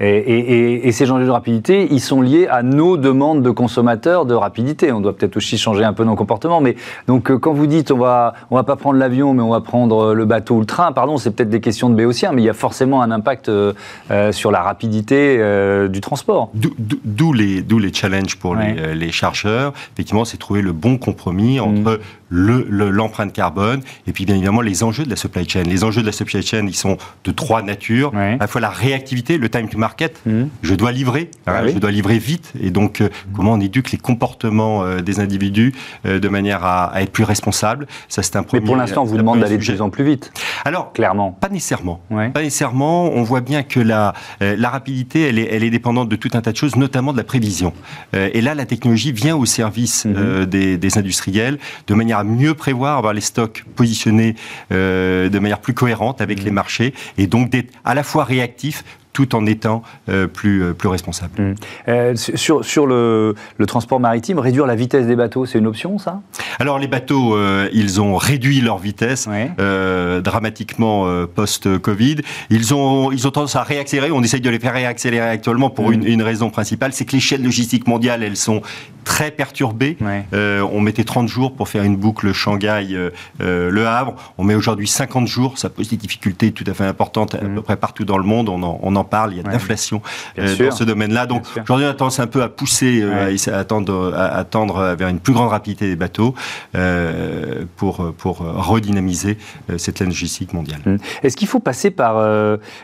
Et, 0.00 0.92
ces 0.92 1.10
enjeux 1.10 1.26
de 1.26 1.30
rapidité, 1.30 1.88
ils 1.90 2.00
sont 2.00 2.22
liés 2.22 2.46
à 2.48 2.62
nos 2.62 2.96
demandes 2.96 3.42
de 3.42 3.50
consommateurs 3.50 4.26
de 4.26 4.34
rapidité. 4.34 4.92
On 4.92 5.00
doit 5.00 5.16
peut-être 5.16 5.36
aussi 5.36 5.58
changer 5.58 5.82
un 5.82 5.92
peu 5.92 6.04
nos 6.04 6.14
comportements. 6.14 6.60
Mais 6.60 6.76
donc, 7.08 7.32
euh, 7.32 7.38
quand 7.38 7.52
vous 7.52 7.66
dites 7.66 7.90
on 7.90 7.98
va, 7.98 8.34
on 8.52 8.54
va 8.54 8.62
pas 8.62 8.76
prendre 8.76 8.96
l'avion, 8.96 9.34
mais 9.34 9.42
on 9.42 9.50
va 9.50 9.60
prendre 9.60 10.14
le 10.14 10.24
bateau 10.24 10.54
ou 10.54 10.60
le 10.60 10.66
train, 10.66 10.92
pardon, 10.92 11.16
c'est 11.16 11.32
peut-être 11.32 11.50
des 11.50 11.60
questions 11.60 11.90
de 11.90 11.96
béotien, 11.96 12.30
mais 12.30 12.42
il 12.42 12.44
y 12.44 12.48
a 12.48 12.54
forcément 12.54 13.02
un 13.02 13.10
impact 13.10 13.48
euh, 13.48 13.72
sur 14.30 14.52
la 14.52 14.62
rapidité 14.62 15.38
du 15.88 16.00
transport. 16.00 16.50
D'où 16.54 17.32
les, 17.32 17.62
les 17.62 17.92
challenges 17.92 18.36
pour 18.36 18.54
les, 18.54 18.94
les, 18.94 19.10
chargeurs. 19.10 19.72
Effectivement, 19.94 20.24
c'est 20.24 20.36
trouver 20.36 20.62
le 20.62 20.72
bon 20.72 20.96
compromis 20.96 21.58
entre 21.58 21.98
mm 21.98 21.98
l'empreinte 22.30 23.32
carbone 23.32 23.80
et 24.06 24.12
puis 24.12 24.24
bien 24.24 24.34
évidemment 24.36 24.60
les 24.60 24.82
enjeux 24.82 25.04
de 25.04 25.10
la 25.10 25.16
supply 25.16 25.48
chain. 25.48 25.62
Les 25.62 25.84
enjeux 25.84 26.02
de 26.02 26.06
la 26.06 26.12
supply 26.12 26.42
chain, 26.42 26.66
ils 26.66 26.74
sont 26.74 26.96
de 27.24 27.30
trois 27.30 27.62
natures. 27.62 28.12
À 28.14 28.36
la 28.36 28.46
fois 28.46 28.60
la 28.60 28.70
réactivité, 28.70 29.38
le 29.38 29.48
time 29.48 29.68
to 29.68 29.78
market. 29.78 30.20
Mhm. 30.26 30.48
Je 30.62 30.74
dois 30.74 30.92
livrer, 30.92 31.30
hein, 31.46 31.54
ah 31.56 31.68
je 31.68 31.78
dois 31.78 31.90
livrer 31.90 32.18
vite. 32.18 32.52
Et 32.60 32.70
donc, 32.70 33.00
euh, 33.00 33.08
comment 33.34 33.52
on 33.52 33.60
éduque 33.60 33.90
les 33.90 33.98
comportements 33.98 34.84
euh, 34.84 35.00
des 35.00 35.20
individus 35.20 35.74
euh, 36.06 36.18
de 36.18 36.28
manière 36.28 36.64
à, 36.64 36.92
être 37.02 37.12
plus 37.12 37.24
responsable. 37.24 37.86
Ça, 38.08 38.22
c'est 38.22 38.36
un 38.36 38.42
premier. 38.42 38.60
Mais 38.60 38.66
pour 38.66 38.76
l'instant, 38.76 39.02
on 39.02 39.06
vous 39.06 39.16
demande 39.16 39.40
d'aller 39.40 39.58
de 39.58 39.64
plus 39.64 39.80
en 39.80 39.90
plus 39.90 40.04
vite. 40.04 40.32
Alors, 40.64 40.92
clairement. 40.92 41.32
Pas 41.32 41.48
nécessairement. 41.48 42.00
Pas 42.10 42.42
nécessairement. 42.42 43.04
On 43.04 43.22
voit 43.22 43.40
bien 43.40 43.62
que 43.62 43.80
la, 43.80 44.14
la 44.40 44.70
rapidité, 44.70 45.22
elle 45.22 45.38
est, 45.38 45.48
elle 45.50 45.64
est 45.64 45.70
dépendante 45.70 46.08
de 46.08 46.16
tout 46.16 46.30
un 46.34 46.40
tas 46.40 46.52
de 46.52 46.56
choses, 46.56 46.76
notamment 46.76 47.12
de 47.12 47.18
la 47.18 47.24
prévision. 47.24 47.72
et 48.12 48.40
là, 48.40 48.54
la 48.54 48.66
technologie 48.66 49.12
vient 49.12 49.36
au 49.36 49.46
service 49.46 50.04
mhm. 50.04 50.46
des, 50.46 50.76
des 50.76 50.98
industriels 50.98 51.58
de 51.86 51.94
manière 51.94 52.17
à 52.18 52.24
mieux 52.24 52.54
prévoir, 52.54 52.98
avoir 52.98 53.12
les 53.12 53.20
stocks 53.20 53.64
positionnés 53.76 54.34
euh, 54.72 55.28
de 55.28 55.38
manière 55.38 55.60
plus 55.60 55.74
cohérente 55.74 56.20
avec 56.20 56.40
mmh. 56.40 56.44
les 56.44 56.50
marchés 56.50 56.94
et 57.16 57.26
donc 57.26 57.50
d'être 57.50 57.72
à 57.84 57.94
la 57.94 58.02
fois 58.02 58.24
réactif 58.24 58.84
tout 59.18 59.34
en 59.34 59.46
étant 59.46 59.82
euh, 60.08 60.28
plus, 60.28 60.62
euh, 60.62 60.74
plus 60.74 60.88
responsable. 60.88 61.42
Mmh. 61.42 61.54
Euh, 61.88 62.14
sur 62.14 62.64
sur 62.64 62.86
le, 62.86 63.34
le, 63.56 63.66
transport 63.66 63.98
maritime, 63.98 64.38
réduire 64.38 64.64
la 64.64 64.76
vitesse 64.76 65.08
des 65.08 65.16
bateaux, 65.16 65.44
c'est 65.44 65.58
une 65.58 65.66
option, 65.66 65.98
ça? 65.98 66.20
Alors, 66.60 66.78
les 66.78 66.86
bateaux, 66.86 67.36
ils 67.72 68.00
ont 68.00 68.16
réduit 68.16 68.60
leur 68.60 68.78
vitesse 68.78 69.28
dramatiquement 69.58 71.26
post-Covid. 71.34 72.16
Ils 72.50 72.74
ont, 72.74 73.10
ils 73.10 73.26
ont 73.26 73.30
tendance 73.30 73.56
à 73.56 73.62
réaccélérer. 73.62 74.12
On 74.12 74.22
essaye 74.22 74.40
de 74.40 74.50
les 74.50 74.60
faire 74.60 74.74
réaccélérer 74.74 75.28
actuellement 75.28 75.70
pour 75.70 75.90
mmh. 75.90 75.94
une, 75.94 76.06
une, 76.06 76.22
raison 76.22 76.50
principale, 76.50 76.92
c'est 76.92 77.04
que 77.04 77.12
les 77.12 77.20
chaînes 77.20 77.42
logistiques 77.42 77.88
mondiales, 77.88 78.22
elles 78.22 78.36
sont 78.36 78.62
très 79.08 79.30
perturbées. 79.30 79.96
on 80.32 80.80
mettait 80.80 81.04
30 81.04 81.28
jours 81.28 81.54
pour 81.54 81.68
faire 81.68 81.82
une 81.82 81.96
boucle 81.96 82.32
Shanghai-Le 82.32 83.86
Havre. 83.86 84.14
On 84.36 84.44
met 84.44 84.54
aujourd'hui 84.54 84.86
50 84.86 85.26
jours. 85.26 85.58
Ça 85.58 85.70
pose 85.70 85.88
des 85.88 85.96
difficultés 85.96 86.52
tout 86.52 86.64
à 86.66 86.74
fait 86.74 86.84
importantes 86.84 87.34
à 87.34 87.42
mmh. 87.42 87.54
peu 87.56 87.62
près 87.62 87.76
partout 87.76 88.04
dans 88.04 88.18
le 88.18 88.24
monde. 88.24 88.48
On 88.48 88.62
en, 88.62 88.78
on 88.82 88.94
en 88.96 89.04
parle, 89.08 89.32
il 89.32 89.38
y 89.38 89.40
a 89.40 89.42
de 89.42 89.48
l'inflation 89.48 90.00
euh, 90.38 90.56
dans 90.56 90.70
ce 90.70 90.84
domaine-là. 90.84 91.26
Donc 91.26 91.44
aujourd'hui, 91.62 91.86
on 91.86 91.90
a 91.90 91.94
tendance 91.94 92.20
un 92.20 92.26
peu 92.26 92.42
à 92.42 92.48
pousser, 92.48 93.00
euh, 93.02 93.34
à, 93.48 93.56
attendre, 93.56 94.14
à, 94.14 94.26
attendre 94.26 94.94
vers 94.96 95.08
une 95.08 95.18
plus 95.18 95.32
grande 95.32 95.50
rapidité 95.50 95.88
des 95.88 95.96
bateaux 95.96 96.34
euh, 96.76 97.64
pour, 97.76 98.12
pour 98.14 98.38
redynamiser 98.38 99.38
cette 99.76 100.00
logistique 100.00 100.52
mondiale. 100.52 100.80
Hum. 100.86 100.98
Est-ce 101.22 101.36
qu'il 101.36 101.48
faut 101.48 101.60
passer 101.60 101.90
par 101.90 102.16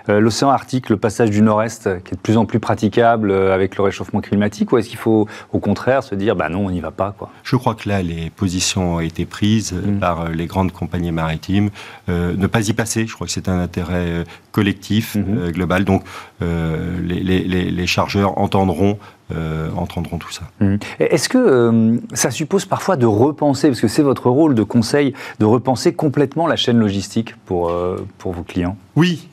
l'océan 0.08 0.50
Arctique, 0.50 0.90
le 0.90 0.96
passage 0.96 1.30
du 1.30 1.42
Nord-Est, 1.42 2.02
qui 2.02 2.12
est 2.12 2.16
de 2.16 2.20
plus 2.20 2.36
en 2.36 2.46
plus 2.46 2.60
praticable 2.60 3.32
avec 3.32 3.76
le 3.76 3.84
réchauffement 3.84 4.20
climatique, 4.20 4.72
ou 4.72 4.78
est-ce 4.78 4.88
qu'il 4.88 4.98
faut 4.98 5.28
au 5.52 5.58
contraire 5.58 6.02
se 6.02 6.14
dire, 6.14 6.36
bah 6.36 6.48
non, 6.48 6.66
on 6.66 6.70
n'y 6.70 6.80
va 6.80 6.90
pas 6.90 7.14
quoi? 7.16 7.30
Je 7.42 7.56
crois 7.56 7.74
que 7.74 7.88
là, 7.88 8.02
les 8.02 8.30
positions 8.30 8.96
ont 8.96 9.00
été 9.00 9.26
prises 9.26 9.72
hum. 9.72 9.98
par 9.98 10.28
les 10.30 10.46
grandes 10.46 10.72
compagnies 10.72 11.12
maritimes. 11.12 11.70
ne 12.08 12.46
pas 12.46 12.68
y 12.68 12.72
passer, 12.72 13.06
je 13.06 13.14
crois 13.14 13.26
que 13.26 13.32
c'est 13.32 13.48
un 13.48 13.58
intérêt 13.58 14.24
collectif, 14.52 15.16
global. 15.52 15.84
Donc 15.84 16.04
euh, 16.42 17.00
les, 17.02 17.86
chargeurs 17.86 18.38
entendront 18.38 18.98
euh, 19.34 19.68
entendront 19.76 20.18
tout 20.18 20.32
ça. 20.32 20.42
Mmh. 20.60 20.76
Est-ce 21.00 21.28
que 21.28 21.38
euh, 21.38 21.96
ça 22.12 22.30
suppose 22.30 22.66
parfois 22.66 22.96
de 22.96 23.06
repenser, 23.06 23.68
parce 23.68 23.80
que 23.80 23.88
c'est 23.88 24.02
votre 24.02 24.28
rôle 24.28 24.54
de 24.54 24.62
conseil, 24.62 25.14
de 25.38 25.44
repenser 25.44 25.94
complètement 25.94 26.46
la 26.46 26.56
chaîne 26.56 26.78
logistique 26.78 27.34
pour, 27.46 27.72
pour 28.18 28.32
vos 28.32 28.42
clients? 28.42 28.76
Oui, 28.96 29.28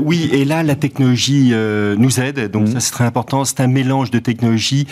oui, 0.00 0.30
et 0.32 0.44
là 0.44 0.62
la 0.62 0.76
technologie 0.76 1.52
nous 1.54 2.20
aide, 2.20 2.50
donc 2.50 2.64
mmh. 2.64 2.72
ça 2.72 2.80
c'est 2.80 2.92
très 2.92 3.04
important, 3.04 3.44
c'est 3.44 3.60
un 3.60 3.66
mélange 3.66 4.10
de 4.10 4.18
technologie 4.18 4.86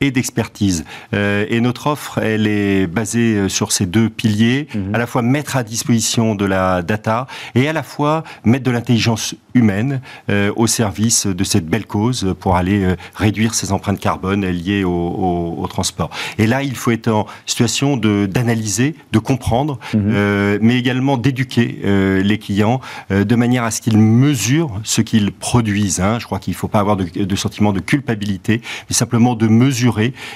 et 0.00 0.10
d'expertise. 0.10 0.84
Euh, 1.14 1.46
et 1.48 1.60
notre 1.60 1.86
offre, 1.86 2.18
elle 2.18 2.46
est 2.46 2.86
basée 2.86 3.36
euh, 3.36 3.48
sur 3.48 3.72
ces 3.72 3.86
deux 3.86 4.10
piliers, 4.10 4.68
mhm. 4.74 4.94
à 4.94 4.98
la 4.98 5.06
fois 5.06 5.22
mettre 5.22 5.56
à 5.56 5.62
disposition 5.62 6.34
de 6.34 6.44
la 6.44 6.82
data 6.82 7.26
et 7.54 7.68
à 7.68 7.72
la 7.72 7.82
fois 7.82 8.22
mettre 8.44 8.64
de 8.64 8.70
l'intelligence 8.70 9.34
humaine 9.54 10.02
euh, 10.28 10.52
au 10.56 10.66
service 10.66 11.26
de 11.26 11.44
cette 11.44 11.66
belle 11.66 11.86
cause 11.86 12.34
pour 12.38 12.56
aller 12.56 12.94
réduire 13.14 13.54
ces 13.54 13.72
empreintes 13.72 13.98
carbone 13.98 14.44
liées 14.44 14.84
au, 14.84 15.66
transport. 15.68 16.10
Et 16.38 16.46
là, 16.46 16.62
il 16.62 16.76
faut 16.76 16.90
être 16.90 17.08
en 17.08 17.26
situation 17.44 17.96
d'analyser, 17.96 18.94
de, 19.12 19.18
comprendre, 19.18 19.78
mhm. 19.94 20.58
mais 20.60 20.78
également 20.78 21.16
d'éduquer 21.16 21.80
les 22.22 22.38
clients 22.38 22.80
de 23.10 23.34
manière 23.34 23.64
à 23.64 23.70
ce 23.70 23.80
qu'ils 23.80 23.98
mesurent 23.98 24.80
ce 24.84 25.00
qu'ils 25.00 25.32
produisent. 25.32 26.00
Hein. 26.00 26.18
Je 26.20 26.26
crois 26.26 26.38
qu'il 26.38 26.52
ne 26.52 26.56
faut 26.56 26.68
pas 26.68 26.80
avoir 26.80 26.96
de, 26.96 27.04
de 27.04 27.36
sentiment 27.36 27.72
de 27.72 27.80
culpabilité, 27.80 28.60
mais 28.88 28.94
simplement 28.94 29.34
de 29.34 29.48
mesurer 29.48 29.85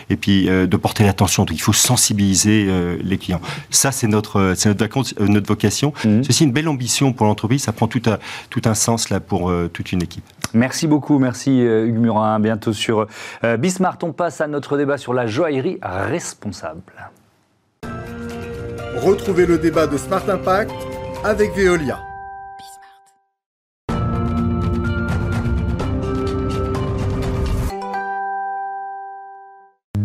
et 0.08 0.16
puis 0.16 0.48
euh, 0.48 0.66
de 0.66 0.76
porter 0.76 1.04
l'attention. 1.04 1.44
Donc 1.44 1.56
il 1.56 1.60
faut 1.62 1.72
sensibiliser 1.72 2.66
euh, 2.68 2.96
les 3.02 3.18
clients. 3.18 3.40
Ça, 3.70 3.92
c'est 3.92 4.06
notre, 4.06 4.40
euh, 4.40 4.54
c'est 4.54 4.68
notre, 4.68 5.24
notre, 5.24 5.46
vocation. 5.46 5.92
Mmh. 6.04 6.22
C'est 6.28 6.44
une 6.44 6.52
belle 6.52 6.68
ambition 6.68 7.12
pour 7.12 7.26
l'entreprise. 7.26 7.62
Ça 7.62 7.72
prend 7.72 7.88
tout, 7.88 8.02
à, 8.06 8.18
tout 8.50 8.62
un 8.64 8.74
sens 8.74 9.10
là 9.10 9.20
pour 9.20 9.52
toute 9.72 9.92
une 9.92 10.02
équipe. 10.02 10.24
Merci 10.52 10.86
beaucoup, 10.86 11.18
merci 11.18 11.60
Hugues 11.60 11.98
Murin. 11.98 12.40
Bientôt 12.40 12.72
sur 12.72 13.06
Bismart, 13.58 13.98
on 14.02 14.12
passe 14.12 14.40
à 14.40 14.46
notre 14.46 14.76
débat 14.76 14.98
sur 14.98 15.14
la 15.14 15.26
joaillerie 15.26 15.78
responsable. 15.82 16.82
Retrouvez 18.96 19.46
le 19.46 19.58
débat 19.58 19.86
de 19.86 19.96
Smart 19.96 20.28
Impact 20.28 20.72
avec 21.24 21.54
Veolia. 21.54 22.09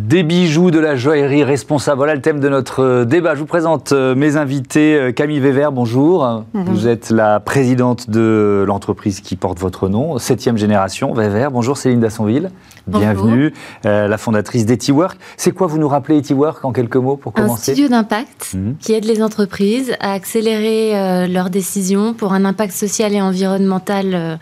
Des 0.05 0.21
bijoux, 0.21 0.69
de 0.69 0.77
la 0.77 0.95
joaillerie 0.95 1.43
responsable. 1.43 1.97
Voilà 1.97 2.13
le 2.13 2.21
thème 2.21 2.39
de 2.39 2.47
notre 2.47 2.83
euh, 2.83 3.05
débat. 3.05 3.33
Je 3.33 3.39
vous 3.39 3.47
présente 3.47 3.91
euh, 3.91 4.13
mes 4.13 4.37
invités. 4.37 4.95
Euh, 4.95 5.11
Camille 5.11 5.39
Weber, 5.39 5.71
bonjour. 5.71 6.43
Vous 6.53 6.87
êtes 6.87 7.09
la 7.09 7.39
présidente 7.39 8.07
de 8.11 8.63
l'entreprise 8.67 9.19
qui 9.19 9.35
porte 9.35 9.57
votre 9.57 9.89
nom, 9.89 10.19
septième 10.19 10.59
génération, 10.59 11.11
Weber. 11.11 11.49
Bonjour 11.49 11.75
Céline 11.75 12.01
Dassonville. 12.01 12.51
Bienvenue, 12.87 13.53
la 13.83 14.17
fondatrice 14.17 14.65
d'EtiWork. 14.65 15.17
C'est 15.37 15.51
quoi, 15.51 15.67
vous 15.67 15.77
nous 15.77 15.87
rappelez 15.87 16.17
EtiWork 16.17 16.63
en 16.65 16.71
quelques 16.71 16.95
mots 16.95 17.17
pour 17.17 17.33
commencer 17.33 17.71
Un 17.71 17.73
studio 17.73 17.89
d'impact 17.89 18.53
mhm. 18.53 18.75
qui 18.79 18.93
aide 18.93 19.05
les 19.05 19.21
entreprises 19.21 19.95
à 19.99 20.11
accélérer 20.13 21.27
leurs 21.27 21.49
décisions 21.49 22.13
pour 22.13 22.33
un 22.33 22.45
impact 22.45 22.73
social 22.73 23.13
et 23.13 23.21
environnemental 23.21 24.39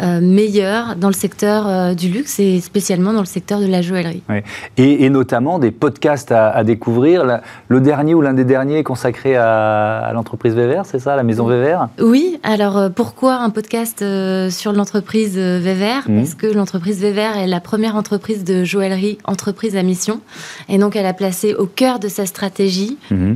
meilleur 0.00 0.96
dans 0.96 1.08
le 1.08 1.14
secteur 1.14 1.94
du 1.94 2.08
luxe 2.08 2.38
et 2.40 2.60
spécialement 2.60 3.12
dans 3.12 3.20
le 3.20 3.26
secteur 3.26 3.60
de 3.60 3.66
la 3.66 3.82
joaillerie. 3.82 4.22
Et, 4.76 5.04
et 5.04 5.10
notamment 5.10 5.58
des 5.58 5.70
podcasts 5.70 6.32
à, 6.32 6.64
découvrir. 6.64 7.40
le 7.68 7.80
dernier 7.80 8.14
ou 8.14 8.20
l'un 8.20 8.34
des 8.34 8.44
derniers 8.44 8.82
consacré 8.82 9.36
à, 9.36 10.10
l'entreprise 10.14 10.54
Vévert, 10.54 10.86
c'est 10.86 10.98
ça, 10.98 11.16
la 11.16 11.22
maison 11.22 11.46
Vévert 11.46 11.88
Oui, 12.00 12.38
alors 12.42 12.78
euh, 12.78 12.88
pourquoi 12.88 13.36
un 13.36 13.50
podcast 13.50 14.02
euh, 14.02 14.50
sur 14.50 14.72
l'entreprise 14.72 15.34
euh, 15.36 15.58
Vévert 15.60 16.08
mmh. 16.08 16.16
Parce 16.16 16.34
que 16.34 16.46
l'entreprise 16.46 17.00
Vévert 17.00 17.36
est 17.36 17.46
la 17.46 17.60
première 17.60 17.81
entreprise 17.90 18.44
de 18.44 18.64
joaillerie, 18.64 19.18
entreprise 19.24 19.76
à 19.76 19.82
mission. 19.82 20.20
Et 20.68 20.78
donc 20.78 20.96
elle 20.96 21.06
a 21.06 21.12
placé 21.12 21.54
au 21.54 21.66
cœur 21.66 21.98
de 21.98 22.08
sa 22.08 22.26
stratégie 22.26 22.98
mmh. 23.10 23.32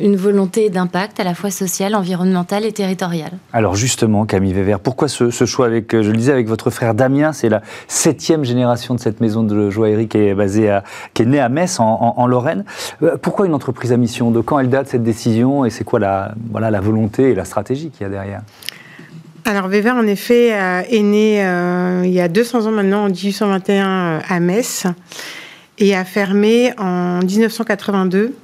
une 0.00 0.16
volonté 0.16 0.70
d'impact 0.70 1.20
à 1.20 1.24
la 1.24 1.34
fois 1.34 1.50
social, 1.50 1.94
environnemental 1.94 2.64
et 2.64 2.72
territorial. 2.72 3.30
Alors 3.52 3.74
justement, 3.74 4.26
Camille 4.26 4.52
Vévert, 4.52 4.80
pourquoi 4.80 5.08
ce, 5.08 5.30
ce 5.30 5.44
choix 5.44 5.66
avec, 5.66 5.92
je 5.92 6.10
le 6.10 6.16
disais, 6.16 6.32
avec 6.32 6.48
votre 6.48 6.70
frère 6.70 6.94
Damien 6.94 7.32
C'est 7.32 7.48
la 7.48 7.62
septième 7.88 8.44
génération 8.44 8.94
de 8.94 9.00
cette 9.00 9.20
maison 9.20 9.42
de 9.42 9.70
joaillerie 9.70 10.08
qui 10.08 10.18
est 10.18 10.34
basée 10.34 10.78
qui 11.14 11.22
est 11.22 11.26
né 11.26 11.40
à 11.40 11.48
Metz, 11.48 11.78
en, 11.80 12.26
Lorraine. 12.26 12.64
Euh, 13.02 13.16
pourquoi 13.20 13.46
une 13.46 13.54
entreprise 13.54 13.92
à 13.92 13.96
mission? 13.96 14.30
De 14.30 14.40
quand 14.40 14.58
elle 14.58 14.70
date 14.70 14.88
cette 14.88 15.02
décision? 15.02 15.64
Et 15.64 15.70
c'est 15.70 15.84
quoi 15.84 15.98
la, 15.98 16.34
voilà, 16.50 16.70
la 16.70 16.80
volonté 16.80 17.30
et 17.30 17.34
la 17.34 17.44
stratégie 17.44 17.90
qu'il 17.90 18.02
y 18.02 18.06
a 18.06 18.10
derrière? 18.10 18.42
Alors 19.44 19.68
Weber, 19.68 19.94
en 19.94 20.06
effet, 20.06 20.52
euh, 20.52 20.82
est 20.88 21.02
né 21.02 21.44
euh, 21.44 22.02
il 22.04 22.12
y 22.12 22.20
a 22.20 22.28
200 22.28 22.66
ans 22.66 22.70
maintenant, 22.70 23.04
en 23.04 23.08
1821, 23.08 24.20
à 24.28 24.40
Metz, 24.40 24.86
et 25.78 25.96
a 25.96 26.04
fermé 26.04 26.72
en 26.78 27.20
1982 27.20 28.34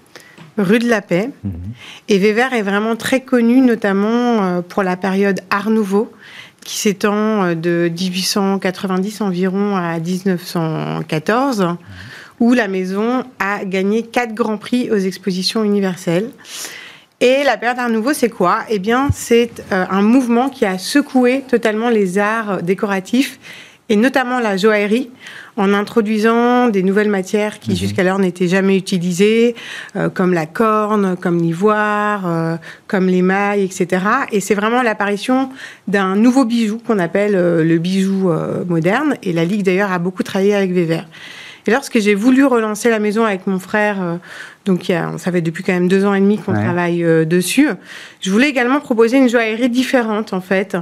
rue 0.58 0.78
de 0.78 0.88
la 0.88 1.02
Paix. 1.02 1.30
Mhm. 1.44 1.52
Et 2.08 2.18
Weber 2.18 2.52
est 2.54 2.62
vraiment 2.62 2.96
très 2.96 3.20
connu, 3.20 3.60
notamment 3.60 4.62
pour 4.62 4.82
la 4.82 4.96
période 4.96 5.40
Art 5.50 5.70
Nouveau, 5.70 6.10
qui 6.64 6.78
s'étend 6.78 7.54
de 7.54 7.90
1890 7.94 9.20
environ 9.20 9.76
à 9.76 9.98
1914 9.98 11.76
où 12.40 12.52
la 12.52 12.68
maison 12.68 13.24
a 13.38 13.64
gagné 13.64 14.02
quatre 14.02 14.34
grands 14.34 14.58
prix 14.58 14.90
aux 14.90 14.96
expositions 14.96 15.64
universelles. 15.64 16.30
Et 17.20 17.44
la 17.44 17.56
période 17.56 17.78
Art 17.78 17.88
Nouveau, 17.88 18.12
c'est 18.12 18.28
quoi? 18.28 18.58
Eh 18.68 18.78
bien, 18.78 19.08
c'est 19.10 19.64
euh, 19.72 19.86
un 19.88 20.02
mouvement 20.02 20.50
qui 20.50 20.66
a 20.66 20.76
secoué 20.76 21.44
totalement 21.48 21.88
les 21.88 22.18
arts 22.18 22.62
décoratifs 22.62 23.40
et 23.88 23.96
notamment 23.96 24.38
la 24.38 24.58
joaillerie 24.58 25.08
en 25.56 25.72
introduisant 25.72 26.68
des 26.68 26.82
nouvelles 26.82 27.08
matières 27.08 27.58
qui 27.58 27.70
mhm. 27.70 27.76
jusqu'alors 27.76 28.18
n'étaient 28.18 28.48
jamais 28.48 28.76
utilisées, 28.76 29.54
euh, 29.94 30.10
comme 30.10 30.34
la 30.34 30.44
corne, 30.44 31.16
comme 31.16 31.38
l'ivoire, 31.38 32.26
euh, 32.26 32.56
comme 32.86 33.06
l'émail, 33.06 33.64
etc. 33.64 34.04
Et 34.30 34.40
c'est 34.40 34.54
vraiment 34.54 34.82
l'apparition 34.82 35.48
d'un 35.88 36.16
nouveau 36.16 36.44
bijou 36.44 36.78
qu'on 36.86 36.98
appelle 36.98 37.32
le 37.32 37.78
bijou 37.78 38.30
moderne. 38.68 39.16
Et 39.22 39.32
la 39.32 39.46
Ligue 39.46 39.62
d'ailleurs 39.62 39.90
a 39.90 39.98
beaucoup 39.98 40.22
travaillé 40.22 40.54
avec 40.54 40.70
Weber. 40.72 41.06
Et 41.66 41.70
lorsque 41.70 41.98
j'ai 41.98 42.14
voulu 42.14 42.44
relancer 42.44 42.90
la 42.90 42.98
maison 42.98 43.24
avec 43.24 43.46
mon 43.46 43.58
frère, 43.58 44.00
euh, 44.00 44.16
donc 44.64 44.92
ça 45.16 45.32
fait 45.32 45.40
depuis 45.40 45.64
quand 45.64 45.72
même 45.72 45.88
deux 45.88 46.04
ans 46.04 46.14
et 46.14 46.20
demi 46.20 46.38
qu'on 46.38 46.52
travaille 46.52 47.04
euh, 47.04 47.24
dessus, 47.24 47.68
je 48.20 48.30
voulais 48.30 48.48
également 48.48 48.80
proposer 48.80 49.16
une 49.16 49.28
joaillerie 49.28 49.68
différente 49.68 50.32
en 50.32 50.40
fait. 50.40 50.76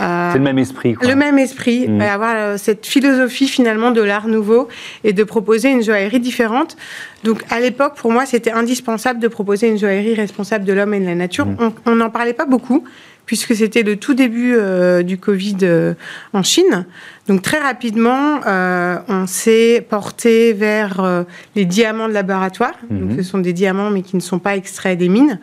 Euh, 0.00 0.30
c'est 0.32 0.38
le 0.38 0.44
même 0.44 0.58
esprit. 0.58 0.94
Quoi. 0.94 1.08
Le 1.08 1.14
même 1.14 1.38
esprit, 1.38 1.88
mmh. 1.88 2.00
avoir 2.00 2.58
cette 2.58 2.86
philosophie 2.86 3.46
finalement 3.46 3.90
de 3.90 4.00
l'art 4.00 4.26
nouveau 4.26 4.68
et 5.04 5.12
de 5.12 5.24
proposer 5.24 5.70
une 5.70 5.82
joaillerie 5.82 6.20
différente. 6.20 6.76
Donc 7.24 7.42
à 7.50 7.60
l'époque, 7.60 7.94
pour 7.96 8.10
moi, 8.10 8.26
c'était 8.26 8.52
indispensable 8.52 9.20
de 9.20 9.28
proposer 9.28 9.68
une 9.68 9.78
joaillerie 9.78 10.14
responsable 10.14 10.64
de 10.64 10.72
l'homme 10.72 10.94
et 10.94 11.00
de 11.00 11.04
la 11.06 11.14
nature. 11.14 11.46
Mmh. 11.46 11.72
On 11.86 11.94
n'en 11.94 12.10
parlait 12.10 12.32
pas 12.32 12.46
beaucoup 12.46 12.84
puisque 13.26 13.54
c'était 13.54 13.82
le 13.82 13.96
tout 13.96 14.14
début 14.14 14.54
euh, 14.54 15.02
du 15.02 15.18
Covid 15.18 15.58
euh, 15.62 15.94
en 16.32 16.42
Chine. 16.42 16.86
Donc 17.28 17.42
très 17.42 17.60
rapidement, 17.60 18.40
euh, 18.46 18.98
on 19.08 19.26
s'est 19.26 19.86
porté 19.88 20.52
vers 20.52 21.24
les 21.54 21.64
diamants 21.64 22.08
de 22.08 22.12
laboratoire. 22.12 22.74
Donc, 22.90 23.10
mhm. 23.10 23.16
ce 23.16 23.22
sont 23.22 23.38
des 23.38 23.52
diamants 23.52 23.90
mais 23.90 24.02
qui 24.02 24.16
ne 24.16 24.20
sont 24.20 24.38
pas 24.38 24.56
extraits 24.56 24.98
des 24.98 25.08
mines. 25.08 25.38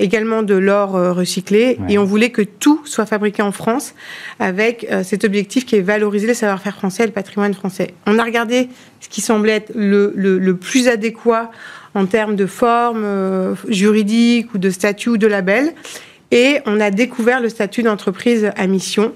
également 0.00 0.42
de 0.42 0.54
l'or 0.54 0.90
recyclé 1.14 1.78
et 1.88 1.98
on 1.98 2.04
voulait 2.04 2.30
que 2.30 2.42
tout 2.42 2.80
soit 2.84 3.06
fabriqué 3.06 3.42
en 3.42 3.52
France 3.52 3.94
avec 4.40 4.86
cet 5.04 5.22
objectif 5.24 5.64
qui 5.64 5.76
est 5.76 5.80
valoriser 5.80 6.26
le 6.26 6.34
savoir-faire 6.34 6.74
français 6.74 7.04
et 7.04 7.06
le 7.06 7.12
patrimoine 7.12 7.54
français. 7.54 7.94
On 8.06 8.18
a 8.18 8.24
regardé 8.24 8.68
ce 9.00 9.08
qui 9.08 9.20
semblait 9.20 9.52
être 9.52 9.72
le, 9.76 10.12
le 10.16 10.56
plus 10.56 10.88
adéquat 10.88 11.52
en 11.94 12.06
termes 12.06 12.34
de 12.34 12.46
forme 12.46 13.56
juridique 13.68 14.52
ou 14.52 14.58
de 14.58 14.68
statut 14.68 15.10
ou 15.10 15.16
de 15.16 15.28
label 15.28 15.72
et 16.30 16.60
on 16.66 16.80
a 16.80 16.90
découvert 16.90 17.40
le 17.40 17.48
statut 17.48 17.82
d'entreprise 17.82 18.50
à 18.56 18.66
mission 18.66 19.12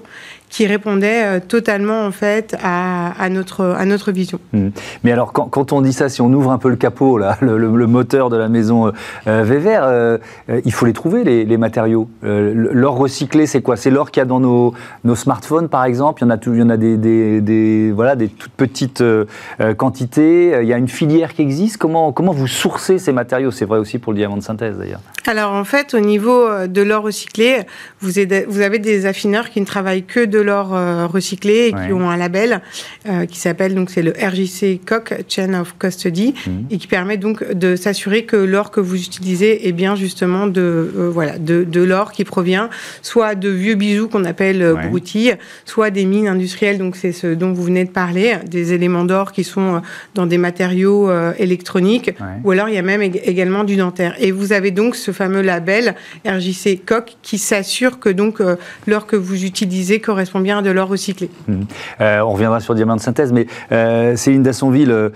qui 0.53 0.67
répondait 0.67 1.23
euh, 1.23 1.39
totalement 1.39 2.05
en 2.05 2.11
fait 2.11 2.55
à, 2.63 3.27
notre, 3.29 3.65
à 3.65 3.85
notre 3.85 4.11
vision. 4.11 4.39
Mmh. 4.53 4.67
Mais 5.03 5.11
alors 5.11 5.33
quand, 5.33 5.73
on 5.73 5.81
dit 5.81 5.93
ça, 5.93 6.09
si 6.09 6.21
on 6.21 6.31
ouvre 6.31 6.51
un 6.51 6.59
peu 6.59 6.69
le 6.69 6.75
capot, 6.75 7.17
là, 7.17 7.37
le, 7.41 7.87
moteur 7.87 8.29
de 8.29 8.37
la 8.37 8.49
maison 8.49 8.85
euh, 8.87 8.91
euh, 9.25 10.17
euh, 10.49 10.61
il 10.63 10.71
faut 10.71 10.85
les 10.85 10.93
trouver 10.93 11.23
les, 11.23 11.57
matériaux. 11.57 12.07
l'or 12.21 12.97
recyclé, 12.97 13.47
c'est 13.47 13.63
quoi? 13.63 13.77
C'est 13.77 13.89
l'or 13.89 14.11
qu'il 14.11 14.21
y 14.21 14.25
a 14.25 14.25
dans 14.25 14.39
nos, 14.39 14.75
nos, 15.03 15.15
smartphones 15.15 15.69
par 15.69 15.85
exemple? 15.85 16.21
Il 16.21 16.25
y 16.25 16.27
en 16.27 16.29
a, 16.29 16.37
tout, 16.37 16.53
il 16.53 16.59
y 16.59 16.61
en 16.63 16.69
a 16.69 16.77
des, 16.77 16.97
des, 16.97 17.41
des, 17.41 17.91
voilà, 17.91 18.15
des 18.15 18.27
toutes 18.27 18.51
petites 18.51 19.03
quantités. 19.77 20.59
Il 20.61 20.67
y 20.67 20.73
a 20.73 20.77
une 20.77 20.87
filière 20.87 21.33
qui 21.33 21.41
existe. 21.41 21.77
Comment, 21.77 22.11
comment 22.11 22.31
vous 22.31 22.47
sourcez 22.47 22.99
ces 22.99 23.11
matériaux? 23.11 23.49
C'est 23.49 23.65
vrai 23.65 23.79
aussi 23.79 23.97
pour 23.97 24.13
le 24.13 24.19
diamant 24.19 24.37
de 24.37 24.43
synthèse 24.43 24.77
d'ailleurs. 24.77 25.01
Alors 25.25 25.53
en 25.53 25.63
fait, 25.63 25.95
au 25.95 25.99
niveau 25.99 26.47
de 26.67 26.81
l'or 26.83 27.03
recyclé, 27.03 27.61
vous, 28.01 28.11
vous 28.47 28.61
avez 28.61 28.77
des 28.77 29.07
affineurs 29.07 29.49
qui 29.49 29.59
ne 29.59 29.65
travaillent 29.65 30.03
que 30.03 30.23
de 30.23 30.42
l'or 30.43 30.75
euh, 30.75 31.07
recyclé 31.07 31.67
et 31.67 31.71
qui 31.71 31.93
ont 31.93 32.09
un 32.09 32.17
label 32.17 32.61
euh, 33.07 33.25
qui 33.25 33.39
s'appelle 33.39 33.75
donc 33.75 33.89
c'est 33.89 34.01
le 34.01 34.11
RJC 34.11 34.81
COC 34.85 35.23
Chain 35.27 35.53
of 35.59 35.75
Custody 35.79 36.33
mhm. 36.45 36.65
et 36.69 36.77
qui 36.77 36.87
permet 36.87 37.17
donc 37.17 37.51
de 37.51 37.75
s'assurer 37.75 38.25
que 38.25 38.35
l'or 38.35 38.71
que 38.71 38.79
vous 38.79 39.01
utilisez 39.01 39.67
est 39.67 39.71
bien 39.71 39.95
justement 39.95 40.47
de 40.47 40.61
euh, 40.61 41.09
voilà 41.11 41.37
de, 41.37 41.63
de 41.63 41.81
l'or 41.81 42.11
qui 42.11 42.23
provient 42.23 42.69
soit 43.01 43.35
de 43.35 43.49
vieux 43.49 43.75
bijoux 43.75 44.07
qu'on 44.07 44.25
appelle 44.25 44.75
broutilles, 44.89 45.35
soit 45.65 45.89
des 45.89 46.05
mines 46.05 46.27
industrielles. 46.27 46.77
Donc 46.77 46.95
c'est 46.95 47.11
ce 47.11 47.27
dont 47.27 47.53
vous 47.53 47.63
venez 47.63 47.85
de 47.85 47.89
parler, 47.89 48.35
des 48.45 48.73
éléments 48.73 49.05
d'or 49.05 49.31
qui 49.31 49.43
sont 49.43 49.81
dans 50.15 50.25
des 50.25 50.37
matériaux 50.37 51.09
électroniques 51.37 52.11
ou 52.43 52.51
alors 52.51 52.69
il 52.69 52.75
y 52.75 52.77
a 52.77 52.81
même 52.81 53.01
également 53.01 53.63
du 53.63 53.75
dentaire. 53.75 54.15
Et 54.19 54.31
vous 54.31 54.53
avez 54.53 54.71
donc 54.71 54.95
ce 54.95 55.11
fameux 55.11 55.41
label 55.41 55.95
RJC 56.25 56.81
COC 56.85 57.17
qui 57.21 57.37
s'assure 57.37 57.99
que 57.99 58.09
donc 58.09 58.41
l'or 58.87 59.07
que 59.07 59.15
vous 59.15 59.45
utilisez 59.45 59.99
correspond 59.99 60.22
correspond 60.23 60.39
bien 60.39 60.61
de 60.61 60.71
l'or 60.71 60.87
recyclé. 60.87 61.29
Mhm. 61.47 61.65
on 61.99 62.31
reviendra 62.31 62.59
sur 62.59 62.75
diamant 62.75 62.95
de 62.95 63.01
synthèse, 63.01 63.33
mais 63.33 63.47
Céline 64.15 64.43
Dassonville, 64.43 65.11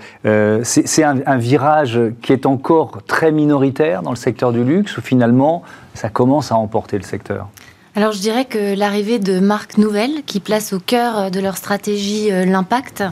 c'est 0.62 1.04
un, 1.04 1.18
un, 1.26 1.38
virage 1.38 2.00
qui 2.22 2.32
est 2.32 2.46
encore 2.46 2.98
très 3.06 3.32
minoritaire 3.32 4.02
dans 4.02 4.10
le 4.10 4.16
secteur 4.16 4.52
du 4.52 4.64
luxe, 4.64 4.96
ou 4.98 5.00
finalement 5.00 5.62
ça 5.94 6.08
commence 6.08 6.52
à 6.52 6.56
emporter 6.56 6.96
le 6.98 7.04
secteur 7.04 7.48
alors 7.98 8.12
je 8.12 8.20
dirais 8.20 8.44
que 8.44 8.76
l'arrivée 8.78 9.18
de 9.18 9.40
marques 9.40 9.76
nouvelles 9.76 10.22
qui 10.24 10.38
placent 10.38 10.72
au 10.72 10.78
cœur 10.78 11.18
euh, 11.18 11.30
de 11.30 11.40
leur 11.40 11.56
stratégie 11.56 12.30
euh, 12.30 12.44
l'impact 12.44 13.02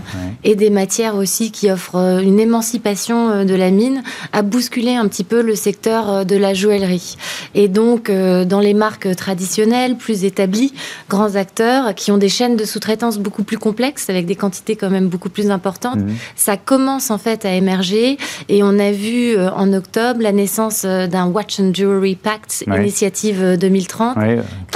et 0.44 0.54
des 0.54 0.70
matières 0.70 1.16
aussi 1.16 1.50
qui 1.50 1.72
offrent 1.72 1.96
euh, 1.96 2.20
une 2.20 2.38
émancipation 2.38 3.44
de 3.44 3.54
la 3.56 3.72
mine 3.72 4.04
a 4.32 4.42
bousculé 4.42 4.94
un 4.94 5.08
petit 5.08 5.24
peu 5.24 5.42
le 5.42 5.56
secteur 5.56 6.24
de 6.24 6.36
la 6.36 6.54
joaillerie. 6.54 7.16
Et 7.56 7.66
donc 7.66 8.10
dans 8.10 8.60
les 8.60 8.74
marques 8.74 9.16
traditionnelles, 9.16 9.96
plus 9.96 10.24
établies, 10.24 10.72
grands 11.08 11.34
acteurs 11.34 11.94
qui 11.96 12.12
ont 12.12 12.18
des 12.18 12.28
chaînes 12.28 12.56
de 12.56 12.64
sous-traitance 12.64 13.18
beaucoup 13.18 13.42
plus 13.42 13.58
complexes 13.58 14.08
avec 14.08 14.26
des 14.26 14.36
quantités 14.36 14.76
quand 14.76 14.90
même 14.90 15.08
beaucoup 15.08 15.30
plus 15.30 15.50
importantes, 15.50 15.96
mhm. 15.96 16.14
ça 16.36 16.56
commence 16.56 17.10
en 17.10 17.18
fait 17.18 17.44
à 17.44 17.52
émerger 17.54 18.18
et 18.48 18.62
on 18.62 18.78
a 18.78 18.92
vu 18.92 19.36
en 19.36 19.72
octobre 19.72 20.22
la 20.22 20.32
naissance 20.32 20.84
d'un 20.84 21.26
Watch 21.26 21.58
and 21.58 21.72
Jewelry 21.74 22.14
Pact, 22.14 22.64
initiative 22.68 23.56
2030. 23.58 24.16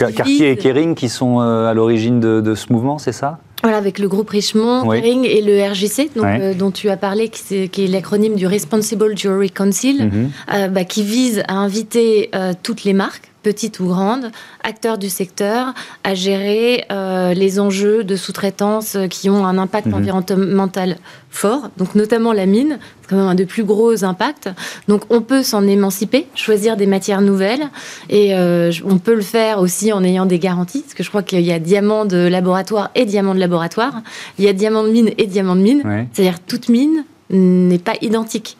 Cartier 0.09 0.51
et 0.51 0.57
Kering 0.57 0.95
qui 0.95 1.09
sont 1.09 1.41
euh, 1.41 1.67
à 1.67 1.75
l'origine 1.75 2.21
de, 2.21 2.55
ce 2.55 2.73
mouvement, 2.73 2.99
c'est 2.99 3.13
ça? 3.13 3.39
Voilà, 3.63 3.77
avec 3.77 3.99
le 3.99 4.09
groupe 4.09 4.31
Richemont, 4.31 4.89
Kering 4.89 5.25
et 5.25 5.43
le 5.43 5.63
RJC, 5.63 6.15
donc, 6.17 6.25
euh, 6.25 6.55
dont 6.55 6.71
tu 6.71 6.89
as 6.89 6.97
parlé, 6.97 7.29
qui 7.29 7.55
est, 7.55 7.87
l'acronyme 7.87 8.35
du 8.35 8.47
Responsible 8.47 9.17
Jewelry 9.17 9.51
Council, 9.51 10.07
mhm. 10.07 10.31
euh, 10.55 10.69
bah, 10.69 10.85
qui 10.85 11.03
vise 11.03 11.43
à 11.47 11.55
inviter 11.55 12.31
toutes 12.63 12.85
les 12.85 12.95
marques 12.95 13.30
petites 13.43 13.81
ou 13.81 13.87
grandes, 13.87 14.31
acteurs 14.63 14.99
du 14.99 15.09
secteur, 15.09 15.75
à 16.05 16.15
gérer 16.15 16.85
euh, 16.91 17.35
les 17.35 17.61
enjeux 17.61 18.05
de 18.05 18.17
sous-traitance 18.17 18.97
euh, 18.97 19.07
qui 19.07 19.31
ont 19.31 19.47
un 19.47 19.59
impact 19.59 19.87
mhm. 19.87 19.95
environnemental 19.95 20.97
fort, 21.31 21.71
donc 21.77 21.95
notamment 21.95 22.33
la 22.33 22.47
mine, 22.47 22.79
c'est 23.01 23.11
quand 23.11 23.17
même 23.17 23.27
un 23.27 23.35
des 23.35 23.47
plus 23.47 23.65
gros 23.65 24.05
impacts. 24.05 24.49
Donc 24.89 25.03
on 25.11 25.23
peut 25.23 25.43
s'en 25.43 25.67
émanciper, 25.67 26.27
choisir 26.35 26.77
des 26.77 26.87
matières 26.87 27.23
nouvelles, 27.23 27.69
et 28.09 28.35
euh, 28.35 28.73
on 28.85 28.99
peut 28.99 29.15
le 29.15 29.23
faire 29.23 29.61
aussi 29.61 29.93
en 29.93 30.03
ayant 30.03 30.27
des 30.27 30.39
garanties, 30.39 30.81
parce 30.81 30.95
que 30.95 31.03
je 31.03 31.09
crois 31.09 31.23
qu'il 31.23 31.41
y 31.41 31.53
a 31.53 31.59
diamant 31.59 32.05
de 32.05 32.27
laboratoire 32.27 32.91
et 32.95 33.05
diamant 33.05 33.35
de 33.35 33.41
laboratoire, 33.41 34.03
il 34.39 34.45
y 34.45 34.49
a 34.49 34.53
diamant 34.53 34.83
de 34.83 34.91
mine 34.91 35.11
et 35.19 35.27
diamant 35.27 35.57
de 35.57 35.63
mine, 35.63 36.09
c'est-à-dire 36.13 36.41
toute 36.41 36.69
mine 36.69 37.05
n'est 37.31 37.79
pas 37.79 37.95
identique. 38.03 38.57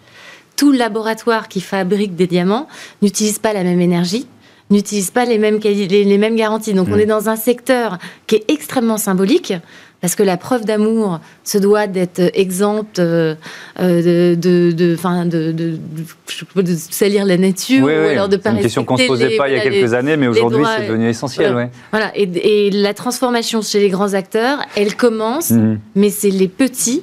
Tout 0.57 0.73
laboratoire 0.73 1.49
qui 1.49 1.61
fabrique 1.61 2.15
des 2.15 2.27
diamants 2.27 2.69
n'utilise 3.03 3.39
pas 3.39 3.53
la 3.53 3.65
même 3.65 3.81
énergie, 3.81 4.27
n'utilisent 4.71 5.11
pas 5.11 5.25
les 5.25 5.39
mêmes, 5.39 5.59
les, 5.63 6.19
mêmes 6.19 6.37
garanties. 6.37 6.75
Donc 6.75 6.89
on 6.91 6.97
mm. 6.97 7.01
est 7.01 7.07
dans 7.07 7.29
un 7.29 7.37
secteur 7.37 7.99
qui 8.27 8.37
est 8.37 8.45
extrêmement 8.49 8.99
symbolique. 8.99 9.53
Parce 10.01 10.15
que 10.15 10.23
la 10.23 10.39
preuve 10.39 10.65
d'amour 10.65 11.21
se 11.45 11.59
doit 11.59 11.87
d'être 11.87 12.31
exempte 12.33 12.99
euh, 13.01 13.35
euh, 13.81 14.35
de, 14.35 14.35
de, 14.35 14.73
de, 14.73 15.53
de, 15.53 16.63
de, 16.63 16.75
salir 16.75 17.27
la 17.27 17.37
nature 17.37 17.85
oui, 17.85 17.93
ou 17.93 18.09
alors 18.09 18.31
de 18.31 18.37
pas 18.39 18.51
Une 18.51 18.61
question 18.61 18.87
qu'on 18.87 18.95
ne 18.95 19.03
se 19.03 19.07
posait 19.07 19.37
pas 19.37 19.51
il 19.51 19.57
y 19.57 19.59
a 19.59 19.61
quelques 19.61 19.93
années, 19.93 20.17
mais 20.17 20.27
aujourd'hui 20.27 20.65
c'est 20.77 20.87
devenu 20.87 21.09
essentiel. 21.09 21.71
Voilà, 21.91 22.13
Et, 22.15 22.71
la 22.71 22.95
transformation 22.95 23.61
chez 23.61 23.81
les 23.81 23.91
grands 23.91 24.15
acteurs, 24.15 24.61
elle 24.75 24.97
commence, 24.97 25.51
mm. 25.51 25.79
mais 25.97 26.09
c'est 26.09 26.31
les 26.31 26.49
petits 26.49 27.03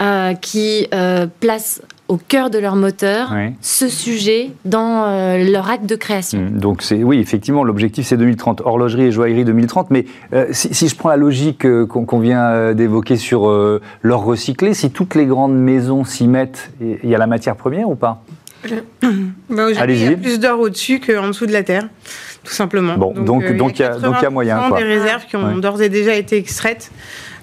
euh, 0.00 0.32
qui 0.32 0.88
placent 1.40 1.82
au 2.10 2.16
cœur 2.16 2.50
de 2.50 2.58
leur 2.58 2.74
moteur 2.74 3.32
ce 3.60 3.88
sujet 3.88 4.50
dans 4.64 5.04
euh, 5.06 5.44
leur 5.44 5.70
acte 5.70 5.86
de 5.86 5.94
création. 5.94 6.40
Mmh, 6.40 6.58
donc 6.58 6.82
c'est 6.82 7.04
oui, 7.04 7.20
effectivement, 7.20 7.62
l'objectif 7.62 8.04
c'est 8.04 8.16
2030, 8.16 8.62
horlogerie 8.64 9.04
et 9.04 9.12
joaillerie 9.12 9.44
2030. 9.44 9.90
Mais 9.90 10.06
euh, 10.32 10.46
si, 10.50 10.88
je 10.88 10.96
prends 10.96 11.08
la 11.08 11.16
logique 11.16 11.64
euh, 11.64 11.86
qu'on 11.86 12.18
vient 12.18 12.74
d'évoquer 12.74 13.16
sur 13.16 13.48
l'or 14.02 14.24
recyclé, 14.24 14.74
si 14.74 14.90
toutes 14.90 15.14
les 15.14 15.24
grandes 15.24 15.56
maisons 15.56 16.04
s'y 16.04 16.26
mettent, 16.26 16.72
il 16.80 17.08
y 17.08 17.14
a 17.14 17.18
la 17.18 17.28
matière 17.28 17.54
première 17.54 17.88
ou 17.88 17.94
pas? 17.94 18.24
Bah, 19.48 19.66
il 19.68 19.98
y 19.98 20.06
a 20.06 20.16
plus 20.16 20.38
d'or 20.38 20.60
au-dessus 20.60 21.00
qu'en 21.00 21.28
dessous 21.28 21.46
de 21.46 21.52
la 21.52 21.64
terre, 21.64 21.88
tout 22.44 22.52
simplement. 22.52 22.96
Bon, 22.96 23.12
donc 23.12 23.44
il 23.48 23.56
donc, 23.56 23.78
y, 23.78 23.82
a, 23.82 23.98
donc 23.98 24.22
y 24.22 24.24
a 24.24 24.30
moyen. 24.30 24.62
Il 24.68 24.72
y 24.72 24.74
a 24.74 24.78
des 24.78 24.84
réserves 24.84 25.26
qui 25.26 25.34
ont 25.36 25.58
d'ores 25.58 25.82
et 25.82 25.88
déjà 25.88 26.14
été 26.14 26.36
extraites. 26.36 26.92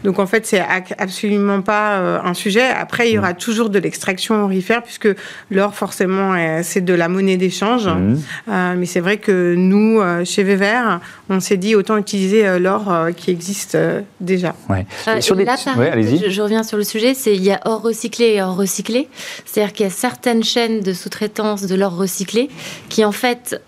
Donc 0.04 0.20
en 0.20 0.28
fait, 0.28 0.46
c'est 0.46 0.64
absolument 0.98 1.62
pas 1.62 1.98
euh, 1.98 2.20
un 2.24 2.34
sujet. 2.34 2.68
Après, 2.68 3.10
il 3.10 3.16
y 3.16 3.18
aura 3.18 3.34
mm. 3.34 3.38
toujours 3.38 3.70
de 3.70 3.80
l'extraction 3.80 4.44
aurifère 4.44 4.84
puisque 4.84 5.10
l'or, 5.52 5.74
forcément, 5.74 6.36
c'est 6.64 6.82
de 6.82 6.94
la 6.94 7.08
monnaie 7.08 7.38
d'échange. 7.38 7.88
Mm. 7.88 8.18
Euh, 8.50 8.76
mais 8.78 8.86
c'est 8.86 9.00
vrai 9.00 9.18
que 9.18 9.56
nous, 9.56 10.00
euh, 10.00 10.24
chez 10.26 10.44
Wever, 10.44 11.00
on 11.30 11.40
s'est 11.40 11.58
dit 11.58 11.76
autant 11.76 11.98
utiliser 11.98 12.60
l'or 12.60 12.92
qui 13.16 13.32
existe 13.32 13.78
déjà. 14.22 14.56
Ouais. 14.70 14.86
sur 15.22 15.36
là, 15.36 15.56
je, 15.58 16.30
je, 16.30 16.42
reviens 16.42 16.64
sur 16.64 16.78
le 16.78 16.84
sujet, 16.84 17.14
c'est 17.14 17.36
il 17.36 17.44
y 17.44 17.52
a 17.52 17.60
or 17.66 17.82
recyclé 17.82 18.26
et 18.36 18.42
or 18.42 18.56
recyclé. 18.56 19.10
C'est-à-dire 19.46 19.74
qu'il 19.74 19.86
y 19.86 19.88
a 19.88 19.92
certaines 19.92 20.44
chaînes 20.44 20.82
de 20.82 20.94
sous-traitance 20.94 21.66
de 21.66 21.76
l'or 21.76 21.96
recyclé 21.96 22.50
qui 22.90 23.04
en 23.04 23.12
fait 23.12 23.60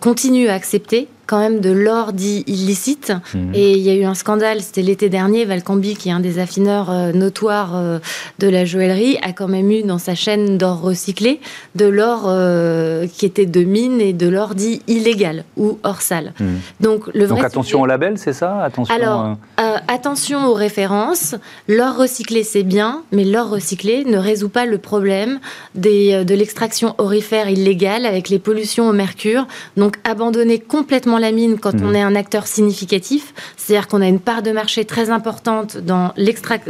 continuent 0.00 0.48
à 0.48 0.54
accepter 0.54 1.08
quand 1.26 1.40
même 1.40 1.60
de 1.60 1.70
l'or 1.70 2.12
dit 2.12 2.44
illicite. 2.46 3.12
Mhm. 3.34 3.52
Et 3.54 3.72
il 3.72 3.82
y 3.82 3.90
a 3.90 3.94
eu 3.94 4.04
un 4.04 4.14
scandale, 4.14 4.60
c'était 4.60 4.82
l'été 4.82 5.08
dernier, 5.08 5.44
Valcambi, 5.44 5.96
qui 5.96 6.08
est 6.08 6.12
un 6.12 6.20
des 6.20 6.38
affineurs 6.38 6.90
euh, 6.90 7.12
notoires 7.12 7.72
euh, 7.74 7.98
de 8.38 8.48
la 8.48 8.64
joaillerie, 8.64 9.18
a 9.22 9.32
quand 9.32 9.48
même 9.48 9.70
eu 9.70 9.82
dans 9.82 9.98
sa 9.98 10.14
chaîne 10.14 10.56
d'or 10.56 10.80
recyclé 10.80 11.40
de 11.74 11.86
l'or 11.86 12.24
euh, 12.26 13.06
qui 13.06 13.26
était 13.26 13.46
de 13.46 13.64
mine 13.64 14.00
et 14.00 14.12
de 14.12 14.28
l'or 14.28 14.54
dit 14.54 14.82
illégal 14.86 15.44
ou 15.56 15.78
hors 15.82 16.00
sale. 16.00 16.32
Mhm. 16.38 16.60
Donc, 16.80 17.06
le 17.12 17.24
vrai 17.24 17.36
Donc 17.40 17.44
attention 17.44 17.80
au 17.80 17.86
label, 17.86 18.18
c'est 18.18 18.32
ça? 18.32 18.62
Attention 18.62 18.94
Alors, 18.94 19.36
attention 19.88 20.46
aux 20.46 20.54
références. 20.54 21.34
L'or 21.68 21.96
recyclé, 21.96 22.44
c'est 22.44 22.62
bien, 22.62 23.02
mais 23.10 23.24
l'or 23.24 23.50
recyclé 23.50 24.04
ne 24.04 24.18
résout 24.18 24.48
pas 24.48 24.66
le 24.66 24.78
problème 24.78 25.40
des, 25.74 26.24
de 26.24 26.34
l'extraction 26.34 26.94
orifère 26.98 27.48
illégale 27.48 28.06
avec 28.06 28.28
les 28.28 28.38
pollutions 28.38 28.88
au 28.88 28.92
mercure. 28.92 29.46
Donc 29.76 29.96
abandonner 30.04 30.58
complètement 30.58 31.15
la 31.18 31.32
mine 31.32 31.58
quand 31.58 31.74
on 31.82 31.88
mhm. 31.88 31.96
est 31.96 32.02
un 32.02 32.14
acteur 32.14 32.46
significatif, 32.46 33.34
c'est-à-dire 33.56 33.88
qu'on 33.88 34.00
a 34.00 34.06
une 34.06 34.20
part 34.20 34.42
de 34.42 34.52
marché 34.52 34.84
très 34.84 35.10
importante 35.10 35.76
dans 35.76 36.12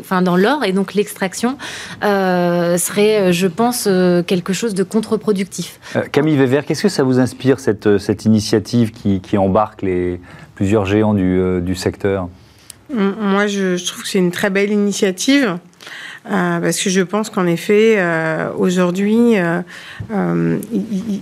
enfin 0.00 0.22
dans 0.22 0.36
l'or 0.36 0.64
et 0.64 0.72
donc 0.72 0.94
l'extraction 0.94 1.56
euh, 2.02 2.76
serait, 2.78 3.20
euh, 3.20 3.32
je 3.32 3.46
pense, 3.46 3.86
euh, 3.86 4.22
quelque 4.22 4.52
chose 4.52 4.74
de 4.74 4.82
contre-productif. 4.82 5.80
Camille 6.12 6.36
Weber, 6.36 6.64
qu'est-ce 6.64 6.82
que 6.82 6.88
ça 6.88 7.02
vous 7.02 7.18
inspire 7.18 7.60
cette, 7.60 7.98
cette 7.98 8.24
initiative 8.24 8.92
qui, 8.92 9.20
qui, 9.20 9.38
embarque 9.38 9.82
les 9.82 10.20
plusieurs 10.54 10.86
géants 10.86 11.14
du, 11.14 11.60
du 11.60 11.74
secteur? 11.74 12.28
Moi, 12.92 13.46
je, 13.46 13.76
je, 13.76 13.86
trouve 13.86 14.02
que 14.02 14.08
c'est 14.08 14.18
une 14.18 14.30
très 14.30 14.50
belle 14.50 14.70
initiative. 14.70 15.58
Euh, 16.28 16.60
parce 16.60 16.80
que 16.82 16.90
je 16.90 17.02
pense 17.02 17.30
qu'en 17.30 17.46
effet, 17.46 17.94
euh, 17.98 18.50
aujourd'hui, 18.56 19.38
euh, 19.38 20.58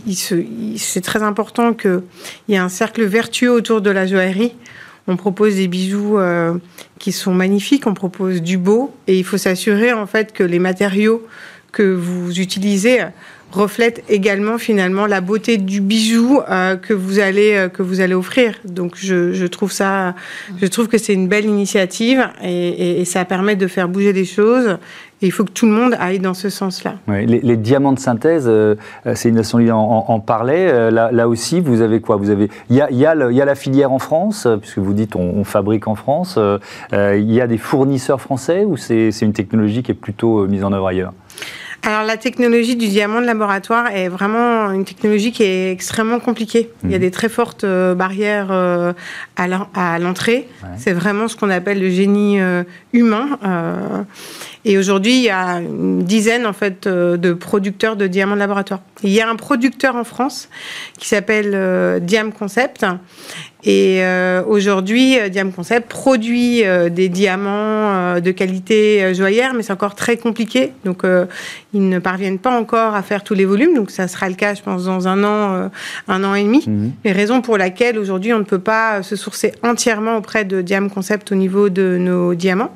c'est 0.07 1.01
très 1.03 1.23
important 1.23 1.75
qu'il 1.75 2.03
y 2.49 2.55
ait 2.55 2.59
un 2.59 2.71
cercle 2.71 3.05
vertueux 3.05 3.51
autour 3.51 3.83
de 3.83 3.90
la 3.90 4.07
joaillerie. 4.07 4.55
On 5.07 5.17
propose 5.17 5.57
des 5.57 5.69
bijoux 5.69 6.19
qui 6.99 7.12
sont 7.12 7.35
magnifiques, 7.35 7.87
on 7.87 7.93
propose 7.93 8.40
du 8.40 8.57
beau, 8.57 8.95
et 9.07 9.19
il 9.19 9.25
faut 9.25 9.37
s'assurer 9.37 9.93
en 9.93 10.07
fait 10.07 10.33
que 10.33 10.43
les 10.43 10.59
matériaux 10.59 11.27
que 11.73 11.83
vous 11.83 12.40
utilisez 12.40 13.01
reflète 13.55 14.03
également 14.09 14.59
finalement 14.59 15.07
la 15.07 15.21
beauté 15.21 15.57
du 15.57 15.81
bijou 15.81 16.40
euh, 16.51 16.77
que 16.77 16.93
vous 16.93 17.21
allez 17.21 17.55
euh, 17.55 17.69
que 17.69 17.83
vous 17.83 18.01
allez 18.01 18.14
offrir. 18.14 18.55
Donc 18.64 18.95
je, 18.97 19.33
je, 19.33 19.47
trouve 19.47 19.73
ça, 19.73 20.14
je 20.61 20.67
trouve 20.67 20.88
que 20.88 20.99
c'est 20.99 21.14
une 21.14 21.29
belle 21.29 21.45
initiative 21.45 22.29
et, 22.43 23.05
ça 23.05 23.25
permet 23.25 23.55
de 23.55 23.67
faire 23.67 23.88
bouger 23.88 24.12
les 24.12 24.25
choses. 24.25 24.79
Il 25.21 25.31
faut 25.31 25.45
que 25.45 25.53
tout 25.53 25.67
le 25.67 25.73
monde 25.73 25.97
aille 26.01 26.19
dans 26.19 26.35
ce 26.35 26.51
sens-là. 26.51 26.97
les, 27.07 27.57
diamants 27.57 27.93
de 27.93 27.99
synthèse, 27.99 28.45
euh, 28.47 28.75
c'est 29.14 29.29
une 29.29 29.37
nation 29.37 29.59
en, 29.71 30.05
en 30.09 30.21
parlait. 30.21 30.90
Là, 30.90 31.11
là, 31.12 31.29
aussi, 31.29 31.61
vous 31.61 31.81
avez 31.81 32.01
quoi? 32.01 32.17
Vous 32.17 32.31
avez 32.31 32.51
il 32.69 32.77
y 32.77 32.81
a, 32.81 32.90
y, 32.90 33.07
a 33.07 33.14
y 33.31 33.40
a, 33.40 33.45
la 33.45 33.55
filière 33.55 33.93
en 33.93 33.99
France, 33.99 34.47
puisque 34.61 34.79
vous 34.79 34.93
dites 34.93 35.17
on, 35.17 35.21
on 35.21 35.45
fabrique 35.45 35.87
en 35.87 35.95
France. 35.95 36.38
Il 36.93 37.33
y 37.33 37.40
a 37.40 37.47
des 37.47 37.59
fournisseurs 37.59 38.21
français 38.21 38.64
ou 38.64 38.77
c'est 38.77 39.11
une 39.23 39.33
technologie 39.33 39.83
qui 39.83 39.93
est 39.93 39.95
plutôt 39.95 40.47
mise 40.47 40.64
en 40.64 40.73
œuvre 40.73 40.88
ailleurs? 40.88 41.12
Alors 41.85 42.03
la 42.03 42.16
technologie 42.16 42.77
du 42.77 42.88
diamant 42.88 43.20
de 43.20 43.27
laboratoire 43.27 43.88
est 43.88 44.09
vraiment 44.09 44.70
une 44.70 44.85
technologie 44.85 45.33
qui 45.33 45.42
est 45.42 45.70
extrêmement 45.70 46.18
compliquée. 46.18 46.70
Il 46.83 46.90
y 46.90 46.94
a 46.94 46.99
mhm. 46.99 47.05
des 47.05 47.11
très 47.11 47.29
fortes 47.29 47.64
euh, 47.64 47.94
barrières 47.94 48.49
euh, 48.51 48.92
à 49.37 49.99
l'entrée. 49.99 50.49
C'est 50.79 50.92
vraiment 50.92 51.29
ce 51.29 51.37
qu'on 51.37 51.51
appelle 51.51 51.81
le 51.81 51.90
génie 51.90 52.40
euh, 52.40 52.64
humain. 52.92 53.38
Et 54.64 54.79
aujourd'hui, 54.79 55.16
il 55.16 55.22
y 55.22 55.31
a 55.31 55.61
une 55.61 56.05
dizaine 56.05 56.46
en 56.46 56.53
fait 56.53 56.88
de 56.88 57.33
producteurs 57.33 57.96
de 57.96 58.07
diamants 58.07 58.35
de 58.35 58.40
laboratoire. 58.40 58.81
Il 59.03 59.11
y 59.11 59.20
a 59.20 59.29
un 59.29 59.37
producteur 59.37 59.96
en 59.96 60.05
France 60.05 60.48
qui 60.98 61.09
s'appelle 61.09 62.00
Diam 62.03 62.33
Concept 62.33 62.87
et 63.66 64.05
euh, 64.05 64.42
aujourd'hui, 64.46 65.18
euh, 65.18 65.31
Diam 65.31 65.50
Concept 65.50 65.88
produit 65.88 66.64
euh, 66.64 66.90
des 66.90 67.09
diamants 67.09 68.20
de 68.20 68.31
qualité 68.31 69.14
joaillère, 69.14 69.55
mais 69.55 69.62
c'est 69.62 69.72
encore 69.72 69.94
très 69.94 70.16
compliqué. 70.16 70.72
Donc, 70.85 71.03
ils 71.72 71.88
ne 71.88 71.98
parviennent 71.98 72.38
pas 72.38 72.57
encore 72.57 72.94
à 72.94 73.03
faire 73.03 73.24
tous 73.24 73.35
les 73.35 73.44
volumes. 73.44 73.74
Donc, 73.74 73.90
ça 73.90 74.09
sera 74.09 74.29
le 74.29 74.35
cas, 74.35 74.55
je 74.55 74.62
pense, 74.62 74.85
dans 74.85 75.09
un 75.09 75.24
an, 75.24 75.70
un 76.09 76.24
an 76.24 76.35
et 76.35 76.42
demi. 76.42 76.64
Mhm. 76.66 76.92
Et 77.05 77.12
raison 77.12 77.40
pour 77.40 77.57
laquelle 77.57 77.98
aujourd'hui, 77.98 78.33
on 78.33 78.38
ne 78.38 78.44
peut 78.44 78.59
pas 78.59 79.03
se 79.03 79.16
sourcer 79.16 79.53
entièrement 79.62 80.16
auprès 80.16 80.44
de 80.44 80.61
Diam 80.61 80.90
Concept 80.90 81.33
au 81.33 81.35
niveau 81.35 81.68
de 81.68 81.96
nos 81.98 82.35
diamants. 82.35 82.74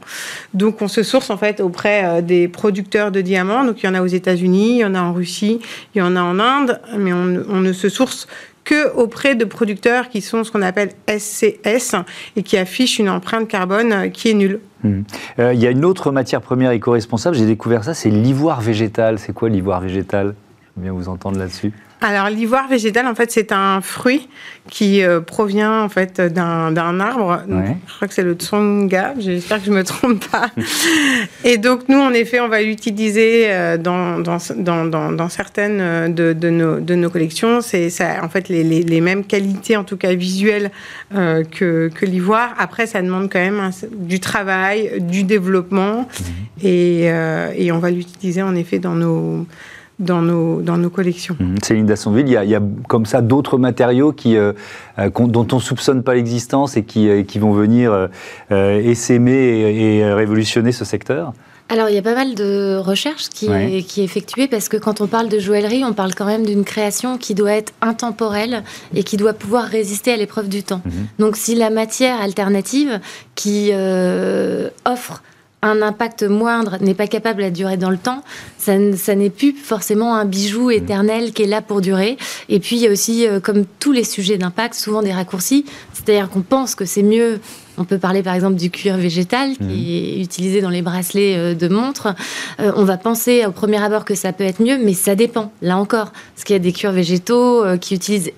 Donc, 0.55 0.83
on 0.83 0.89
se 0.89 1.03
source 1.03 1.31
en 1.31 1.37
fait 1.37 1.61
auprès 1.61 1.78
des 2.23 2.49
producteurs 2.49 3.11
de 3.11 3.21
diamants. 3.21 3.65
Donc, 3.65 3.83
il 3.83 3.87
y 3.87 3.89
en 3.89 3.95
a 3.95 4.03
aux 4.03 4.07
États-Unis, 4.07 4.77
il 4.77 4.79
y 4.79 4.85
en 4.85 4.95
a 4.95 5.01
en 5.01 5.13
Russie, 5.13 5.61
il 5.95 5.99
y 5.99 6.03
en 6.03 6.17
a 6.17 6.23
en 6.23 6.39
Inde, 6.39 6.81
mais 6.99 7.13
on, 7.13 7.25
ne 7.25 7.73
se 7.73 7.89
source 7.89 8.27
que 8.65 8.93
auprès 8.95 9.35
de 9.35 9.45
producteurs 9.45 10.09
qui 10.09 10.21
sont 10.21 10.45
ce 10.45 10.53
qu'on 10.53 10.63
appelle 10.63 10.91
SCS 11.09 11.95
et 12.37 12.43
qui 12.43 12.59
affichent 12.59 12.99
une 12.99 13.09
empreinte 13.09 13.49
carbone 13.49 14.11
qui 14.11 14.31
est 14.31 14.35
nulle. 14.35 14.61
Hmm. 14.85 15.03
Euh, 15.39 15.55
il 15.55 15.61
y 15.61 15.67
a 15.67 15.71
une 15.71 15.85
autre 15.85 16.13
matière 16.13 16.41
première 16.41 16.71
éco-responsable, 16.73 17.37
j'ai 17.37 17.47
découvert 17.47 17.85
ça, 17.85 17.95
c'est 17.95 18.11
l'ivoire 18.11 18.61
végétal. 18.61 19.19
C'est 19.19 19.33
quoi 19.33 19.49
l'ivoire 19.49 19.81
végétal? 19.81 20.35
Je 20.77 20.83
bien 20.83 20.93
vous 20.93 21.09
entendre 21.09 21.39
là-dessus. 21.39 21.73
Alors 22.01 22.29
l'ivoire 22.29 22.69
végétal, 22.69 23.07
en 23.07 23.15
fait, 23.15 23.31
c'est 23.33 23.51
un 23.51 23.81
fruit 23.81 24.29
qui 24.71 25.03
euh, 25.03 25.21
provient 25.21 25.83
en 25.83 25.89
fait 25.89 26.21
d'un 26.21 27.01
arbre. 27.01 27.43
Je 27.49 27.95
crois 27.95 28.07
que 28.07 28.15
c'est 28.15 28.23
le 28.23 28.35
tsonga. 28.35 29.15
J'espère 29.19 29.59
que 29.59 29.67
je 29.67 29.73
me 29.73 29.83
trompe 29.83 30.25
pas. 30.29 30.51
et 31.45 31.59
donc 31.59 31.89
nous, 31.89 31.99
en 31.99 32.13
effet, 32.13 32.41
on 32.41 32.49
va 32.49 32.63
l'utiliser 32.63 33.47
euh, 33.51 33.79
dans, 33.79 34.21
dans, 34.21 34.39
dans, 34.57 35.13
dans, 35.13 35.29
certaines 35.29 35.81
euh, 35.81 36.09
de, 36.09 36.33
de, 36.33 36.51
nos, 36.51 36.79
de 36.79 36.95
nos 36.95 37.11
collections. 37.11 37.61
C'est 37.61 37.91
en 38.23 38.29
fait 38.29 38.49
les, 38.49 38.63
les, 38.63 38.83
les, 38.83 39.01
mêmes 39.01 39.25
qualités, 39.25 39.77
en 39.77 39.85
tout 39.85 39.97
cas 39.97 40.15
visuelles, 40.15 40.71
que, 41.11 41.91
que 41.95 42.07
l'ivoire. 42.07 42.55
Après, 42.59 42.87
ça 42.87 43.03
demande 43.03 43.31
quand 43.33 43.41
même 43.41 43.71
du 43.93 44.21
travail, 44.21 45.01
du 45.01 45.25
développement, 45.25 46.01
mhm. 46.01 46.67
et, 46.67 47.05
et 47.57 47.73
on 47.73 47.79
va 47.79 47.91
l'utiliser 47.91 48.43
en 48.43 48.55
effet 48.55 48.79
dans 48.79 48.95
nos 48.95 49.47
dans 49.99 50.23
nos, 50.23 50.63
dans 50.63 50.79
nos 50.79 50.91
collections. 50.91 51.37
Mmh. 51.39 51.57
Céline 51.63 51.87
Dassonville, 51.87 52.27
il 52.27 52.33
y, 52.33 52.37
a, 52.37 52.45
il 52.45 52.51
y 52.51 52.55
a 52.55 52.63
comme 52.89 53.07
ça 53.07 53.21
d'autres 53.21 53.59
matériaux 53.59 54.13
qui, 54.13 54.37
euh, 54.37 54.53
euh, 54.99 55.11
dont 55.11 55.47
on 55.51 55.57
ne 55.57 55.61
soupçonne 55.61 56.03
pas 56.03 56.15
l'existence 56.15 56.77
et 56.77 56.85
qui, 56.85 57.09
euh, 57.09 57.23
qui 57.23 57.39
vont 57.39 57.53
venir 57.53 58.09
essaimer 58.51 59.33
et, 59.33 59.99
et, 59.99 60.13
révolutionner 60.13 60.73
ce 60.73 60.85
secteur 60.85 61.33
alors, 61.71 61.91
il 61.91 61.95
y 61.95 61.99
a 61.99 62.03
pas 62.03 62.15
mal 62.15 62.35
de 62.35 62.79
recherches 62.79 63.29
qui, 63.29 63.45
est, 63.45 63.83
qui 63.83 64.01
est 64.01 64.05
effectuée 64.05 64.49
parce 64.49 64.71
que 64.71 64.79
quand 64.79 65.03
on 65.03 65.07
parle 65.07 65.29
de 65.29 65.39
joaillerie, 65.39 65.85
on 65.85 65.93
parle 65.93 66.15
quand 66.15 66.25
même 66.25 66.47
d'une 66.47 66.65
création 66.65 67.19
qui 67.19 67.35
doit 67.35 67.53
être 67.53 67.75
intemporelle 67.83 68.65
et 68.95 69.05
qui 69.05 69.19
doit 69.19 69.35
pouvoir 69.35 69.65
résister 69.65 70.11
à 70.11 70.17
l'épreuve 70.17 70.49
du 70.49 70.63
temps. 70.63 70.81
Mmh. 70.83 70.91
Donc, 71.19 71.37
si 71.37 71.55
la 71.55 71.69
matière 71.69 72.23
alternative 72.23 73.01
qui 73.35 73.71
offre 74.87 75.23
un 75.63 75.83
impact 75.83 76.23
moindre 76.23 76.79
n'est 76.81 76.95
pas 76.95 77.07
capable 77.07 77.43
de 77.43 77.51
durer 77.51 77.77
dans 77.77 77.91
le 77.91 77.99
temps, 77.99 78.23
ça, 78.59 78.77
n'est 78.77 79.31
plus 79.31 79.53
forcément 79.53 80.15
un 80.15 80.25
bijou 80.25 80.69
mmh. 80.69 80.73
éternel 80.73 81.33
qui 81.33 81.43
est 81.43 81.47
là 81.47 81.63
pour 81.63 81.81
durer. 81.81 82.17
Et 82.49 82.61
puis 82.61 82.77
il 82.77 82.83
y 82.83 82.87
a 82.87 82.91
aussi, 82.91 83.27
euh, 83.27 83.41
comme 83.41 83.65
tous 83.81 83.93
les 83.93 84.05
sujets 84.05 84.39
d'impact, 84.39 84.75
souvent 84.75 85.03
des 85.03 85.13
raccourcis. 85.13 85.65
C'est-à-dire 85.93 86.31
qu'on 86.31 86.43
pense 86.43 86.75
que 86.75 86.85
c'est 86.85 87.03
mieux 87.03 87.41
on 87.79 87.85
peut 87.85 87.99
parler 87.99 88.23
par 88.23 88.35
exemple 88.35 88.57
du 88.57 88.71
cuir 88.71 88.97
végétal 88.97 89.57
qui 89.57 89.63
mhm. 89.63 89.71
est 89.71 90.21
utilisé 90.21 90.61
dans 90.61 90.71
les 90.71 90.83
bracelets 90.83 91.37
euh, 91.37 91.55
de 91.55 91.69
montres. 91.69 92.09
Euh, 92.61 92.73
on 92.77 92.85
va 92.85 92.97
penser 92.97 93.47
au 93.47 93.53
premier 93.53 93.83
abord 93.83 94.05
que 94.05 94.15
ça 94.15 94.33
peut 94.33 94.45
être 94.45 94.61
mieux, 94.61 94.79
mais 94.79 94.95
ça 94.95 95.15
dépend. 95.15 95.53
Là 95.63 95.79
encore, 95.79 96.13
parce 96.35 96.45
qu'il 96.45 96.55
y 96.55 96.57
a 96.57 96.63
des 96.63 96.73
cuirs 96.73 96.93
végétaux 96.93 97.65
euh, 97.65 97.77
qui 97.77 97.95
utilisent 97.95 98.33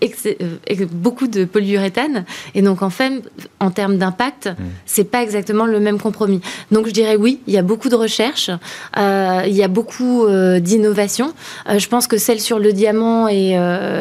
beaucoup 0.93 1.27
de 1.27 1.45
polyuréthane, 1.45 2.25
et 2.55 2.63
donc 2.63 2.83
en 2.83 2.91
fait, 2.91 3.23
en 3.59 3.71
termes 3.71 3.97
d'impact, 3.97 4.47
mhm. 4.47 4.55
c'est 4.87 5.05
pas 5.05 5.23
exactement 5.23 5.65
le 5.65 5.81
même 5.81 5.99
compromis. 5.99 6.41
Donc 6.71 6.87
je 6.87 6.93
dirais 6.93 7.17
oui, 7.17 7.41
il 7.47 7.55
y 7.55 7.59
a 7.59 7.63
beaucoup 7.63 7.89
de 7.89 7.97
recherches, 7.97 8.51
il 8.97 9.53
y 9.53 9.63
a 9.63 9.69
beaucoup 9.69 10.27
d'innovations. 10.61 11.33
je 11.69 11.87
pense 11.89 12.07
que 12.07 12.19
celle 12.19 12.41
sur 12.41 12.59
le 12.59 12.73
diamant 12.73 13.29
est 13.29 13.57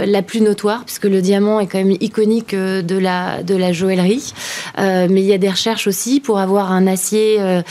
la 0.05 0.21
plus 0.21 0.41
notoire, 0.41 0.83
puisque 0.85 1.05
le 1.05 1.21
diamant 1.21 1.59
est 1.59 1.67
quand 1.67 1.77
même 1.77 1.95
iconique 1.99 2.55
de 2.55 2.97
la 2.97 3.43
de 3.43 3.55
la 3.55 3.71
joaillerie, 3.71 4.33
mais 4.77 5.21
y 5.29 5.33
a 5.33 5.37
des 5.37 5.49
recherches 5.49 5.87
aussi 5.87 6.19
pour 6.19 6.39
avoir 6.39 6.71
un 6.71 6.87
acier 6.87 7.37
euh, 7.39 7.61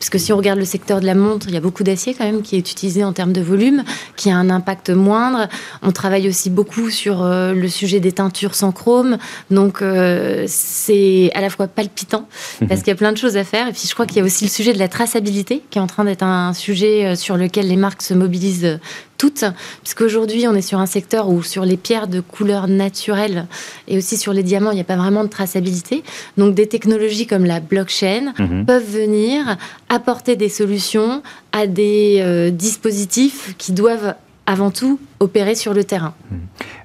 parce 0.00 0.08
que 0.08 0.16
si 0.16 0.32
on 0.32 0.38
regarde 0.38 0.58
le 0.58 0.64
secteur 0.64 1.00
de 1.02 1.06
la 1.06 1.14
montre, 1.14 1.46
il 1.48 1.52
y 1.52 1.58
a 1.58 1.60
beaucoup 1.60 1.84
d'acier 1.84 2.14
quand 2.14 2.24
même 2.24 2.40
qui 2.40 2.56
est 2.56 2.70
utilisé 2.70 3.04
en 3.04 3.12
termes 3.12 3.34
de 3.34 3.42
volume, 3.42 3.84
qui 4.16 4.30
a 4.30 4.36
un 4.36 4.48
impact 4.48 4.88
moindre. 4.88 5.46
On 5.82 5.92
travaille 5.92 6.26
aussi 6.26 6.48
beaucoup 6.48 6.88
sur 6.88 7.22
euh, 7.22 7.52
le 7.52 7.68
sujet 7.68 8.00
des 8.00 8.12
teintures 8.12 8.54
sans 8.54 8.72
chrome. 8.72 9.18
Donc 9.50 9.82
euh, 9.82 10.46
c'est 10.48 11.30
à 11.34 11.42
la 11.42 11.50
fois 11.50 11.68
palpitant, 11.68 12.26
mhm. 12.62 12.68
parce 12.68 12.80
qu'il 12.80 12.88
y 12.88 12.92
a 12.92 12.96
plein 12.96 13.12
de 13.12 13.18
choses 13.18 13.36
à 13.36 13.44
faire. 13.44 13.68
Et 13.68 13.72
puis 13.72 13.82
je 13.86 13.92
crois 13.92 14.06
qu'il 14.06 14.16
y 14.16 14.20
a 14.20 14.24
aussi 14.24 14.44
le 14.44 14.50
sujet 14.50 14.72
de 14.72 14.78
la 14.78 14.88
traçabilité, 14.88 15.62
qui 15.68 15.78
est 15.78 15.82
en 15.82 15.86
train 15.86 16.04
d'être 16.04 16.22
un 16.22 16.54
sujet 16.54 17.14
sur 17.14 17.36
lequel 17.36 17.68
les 17.68 17.76
marques 17.76 18.00
se 18.00 18.14
mobilisent 18.14 18.80
toutes, 19.20 19.44
puisqu'aujourd'hui 19.82 20.48
on 20.48 20.54
est 20.54 20.62
sur 20.62 20.78
un 20.78 20.86
secteur 20.86 21.28
où 21.28 21.42
sur 21.42 21.66
les 21.66 21.76
pierres 21.76 22.08
de 22.08 22.20
couleur 22.20 22.68
naturelle 22.68 23.46
et 23.86 23.98
aussi 23.98 24.16
sur 24.16 24.32
les 24.32 24.42
diamants, 24.42 24.70
il 24.70 24.76
n'y 24.76 24.80
a 24.80 24.84
pas 24.84 24.96
vraiment 24.96 25.24
de 25.24 25.28
traçabilité. 25.28 26.02
Donc 26.38 26.54
des 26.54 26.66
technologies 26.66 27.26
comme 27.26 27.44
la 27.44 27.60
blockchain 27.60 28.32
mhm. 28.38 28.64
peuvent 28.64 28.90
venir 28.90 29.58
apporter 29.90 30.36
des 30.36 30.48
solutions 30.48 31.22
à 31.52 31.66
des 31.66 32.20
euh, 32.22 32.48
dispositifs 32.50 33.54
qui 33.58 33.72
doivent 33.72 34.14
avant 34.46 34.70
tout 34.70 34.98
opérer 35.20 35.54
sur 35.54 35.74
le 35.74 35.84
terrain. 35.84 36.12
Mmh. 36.30 36.34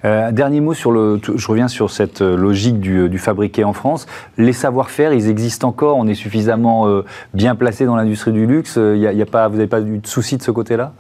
Euh, 0.05 0.31
dernier 0.31 0.61
mot 0.61 0.75
sur 0.75 0.91
le. 0.91 1.19
Je 1.35 1.47
reviens 1.47 1.67
sur 1.67 1.89
cette 1.89 2.21
euh, 2.21 2.37
logique 2.37 2.79
du, 2.79 3.09
du 3.09 3.17
fabriqué 3.17 3.63
en 3.63 3.73
France. 3.73 4.05
Les 4.37 4.53
savoir-faire, 4.53 5.13
ils 5.13 5.29
existent 5.29 5.67
encore. 5.67 5.97
On 5.97 6.05
est 6.05 6.13
suffisamment 6.13 6.87
euh, 6.87 7.03
bien 7.33 7.55
placé 7.55 7.85
dans 7.85 7.95
l'industrie 7.95 8.33
du 8.33 8.45
luxe. 8.45 8.75
Il 8.77 8.99
y 8.99 9.21
a, 9.21 9.25
pas, 9.25 9.47
vous 9.47 9.55
n'avez 9.55 9.67
pas 9.67 9.81
eu 9.81 9.97
de 9.97 10.07
souci 10.07 10.37
de 10.37 10.43
ce 10.43 10.51
côté-là? 10.51 10.93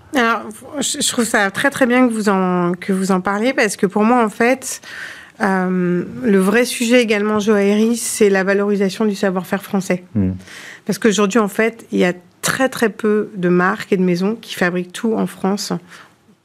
Je 0.79 1.07
trouve 1.11 1.25
ça 1.25 1.49
très 1.51 1.69
très 1.69 1.85
bien 1.85 2.07
que 2.07 2.13
vous 2.13 2.29
en 2.29 2.73
que 2.73 2.93
vous 2.93 3.11
en 3.11 3.21
parlez 3.21 3.53
parce 3.53 3.75
que 3.75 3.85
pour 3.85 4.03
moi, 4.03 4.23
en 4.23 4.29
fait. 4.29 4.81
le 5.39 6.37
vrai 6.37 6.63
sujet 6.63 7.01
également, 7.01 7.39
joaillerie, 7.39 7.97
c'est 7.97 8.29
la 8.29 8.43
valorisation 8.43 9.05
du 9.05 9.15
savoir-faire 9.15 9.61
français. 9.61 10.03
Mmh. 10.15 10.31
Parce 10.85 10.97
qu'aujourd'hui, 10.97 11.39
en 11.39 11.49
fait, 11.49 11.85
il 11.91 11.99
y 11.99 12.05
a 12.05 12.13
très 12.41 12.69
très 12.69 12.89
peu 12.89 13.31
de 13.35 13.49
marques 13.49 13.91
et 13.91 13.97
de 13.97 14.03
maisons 14.03 14.37
qui 14.39 14.55
fabriquent 14.55 14.93
tout 14.93 15.13
en 15.15 15.27
France 15.27 15.73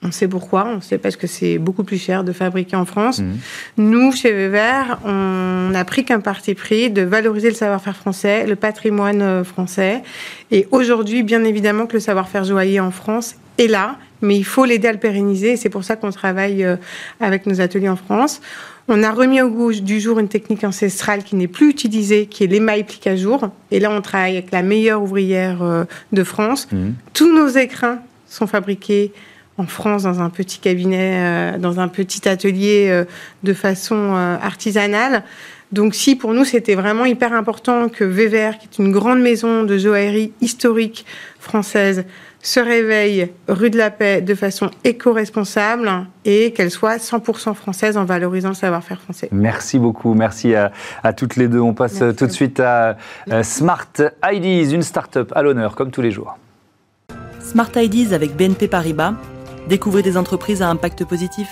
on 0.02 0.12
sait 0.12 0.28
pourquoi, 0.28 0.66
on 0.66 0.80
sait 0.80 0.96
parce 0.96 1.16
que 1.16 1.26
c'est 1.26 1.58
beaucoup 1.58 1.84
plus 1.84 1.98
cher 1.98 2.24
de 2.24 2.32
fabriquer 2.32 2.76
en 2.76 2.86
France. 2.86 3.18
Mhm. 3.18 3.38
Nous, 3.76 4.12
chez 4.12 4.32
Weber, 4.32 4.98
on 5.04 5.68
n'a 5.70 5.84
pris 5.84 6.04
qu'un 6.04 6.20
parti 6.20 6.54
pris 6.54 6.90
de 6.90 7.02
valoriser 7.02 7.48
le 7.48 7.54
savoir-faire 7.54 7.96
français, 7.96 8.46
le 8.46 8.56
patrimoine 8.56 9.20
euh, 9.20 9.44
français. 9.44 10.02
Et 10.50 10.66
aujourd'hui, 10.70 11.22
bien 11.22 11.44
évidemment 11.44 11.86
que 11.86 11.94
le 11.94 12.00
savoir-faire 12.00 12.44
joaillier 12.44 12.80
en 12.80 12.90
France 12.90 13.36
est 13.58 13.66
là, 13.66 13.98
mais 14.22 14.38
il 14.38 14.44
faut 14.44 14.64
l'aider 14.64 14.88
à 14.88 14.92
le 14.92 14.98
pérenniser. 14.98 15.56
C'est 15.56 15.68
pour 15.68 15.84
ça 15.84 15.96
qu'on 15.96 16.10
travaille 16.10 16.64
euh, 16.64 16.76
avec 17.20 17.44
nos 17.44 17.60
ateliers 17.60 17.90
en 17.90 17.96
France. 17.96 18.40
On 18.88 19.02
a 19.02 19.12
remis 19.12 19.42
au 19.42 19.50
goût 19.50 19.72
du 19.72 20.00
jour 20.00 20.18
une 20.18 20.28
technique 20.28 20.64
ancestrale 20.64 21.22
qui 21.24 21.36
n'est 21.36 21.46
plus 21.46 21.68
utilisée, 21.68 22.24
qui 22.26 22.44
est 22.44 22.46
l'émail 22.46 22.84
plique 22.84 23.06
à 23.06 23.16
jour. 23.16 23.50
Et 23.70 23.80
là, 23.80 23.90
on 23.90 24.00
travaille 24.00 24.38
avec 24.38 24.50
la 24.50 24.62
meilleure 24.62 25.02
ouvrière 25.02 25.62
euh, 25.62 25.84
de 26.12 26.24
France. 26.24 26.68
Mhm. 26.72 26.94
Tous 27.12 27.30
nos 27.30 27.48
écrins 27.48 27.98
sont 28.26 28.46
fabriqués 28.46 29.12
en 29.60 29.66
France 29.66 30.04
dans 30.04 30.20
un 30.20 30.30
petit 30.30 30.58
cabinet, 30.58 31.54
euh, 31.54 31.58
dans 31.58 31.80
un 31.80 31.88
petit 31.88 32.28
atelier 32.28 32.88
euh, 32.88 33.04
de 33.42 33.52
façon 33.52 34.14
euh, 34.14 34.36
artisanale. 34.40 35.22
Donc 35.70 35.94
si 35.94 36.16
pour 36.16 36.32
nous 36.32 36.44
c'était 36.44 36.74
vraiment 36.74 37.04
hyper 37.04 37.32
important 37.32 37.88
que 37.88 38.04
Wever, 38.04 38.52
qui 38.58 38.66
est 38.66 38.82
une 38.82 38.90
grande 38.90 39.20
maison 39.20 39.62
de 39.62 39.78
joaillerie 39.78 40.32
historique 40.40 41.06
française, 41.38 42.04
se 42.42 42.58
réveille 42.58 43.30
rue 43.48 43.68
de 43.68 43.76
la 43.76 43.90
Paix 43.90 44.22
de 44.22 44.34
façon 44.34 44.70
éco-responsable 44.82 45.90
et 46.24 46.52
qu'elle 46.52 46.70
soit 46.70 46.96
100% 46.96 47.54
française 47.54 47.98
en 47.98 48.04
valorisant 48.06 48.48
le 48.48 48.54
savoir-faire 48.54 48.98
français. 48.98 49.28
Merci 49.30 49.78
beaucoup, 49.78 50.14
merci 50.14 50.54
à, 50.54 50.72
toutes 51.12 51.36
les 51.36 51.48
deux. 51.48 51.60
On 51.60 51.74
passe 51.74 52.02
tout 52.16 52.26
de 52.26 52.32
suite 52.32 52.58
à 52.58 52.96
Smart 53.42 53.92
IDs, 54.24 54.72
une 54.72 54.82
start-up 54.82 55.30
à 55.36 55.42
l'honneur 55.42 55.76
comme 55.76 55.90
tous 55.90 56.00
les 56.00 56.10
jours. 56.10 56.38
Smart 57.40 57.70
IDs 57.76 58.14
avec 58.14 58.34
BNP 58.36 58.68
Paribas 58.68 59.14
Découvrez 59.70 60.02
des 60.02 60.16
entreprises 60.16 60.62
à 60.62 60.68
impact 60.68 61.04
positif. 61.04 61.48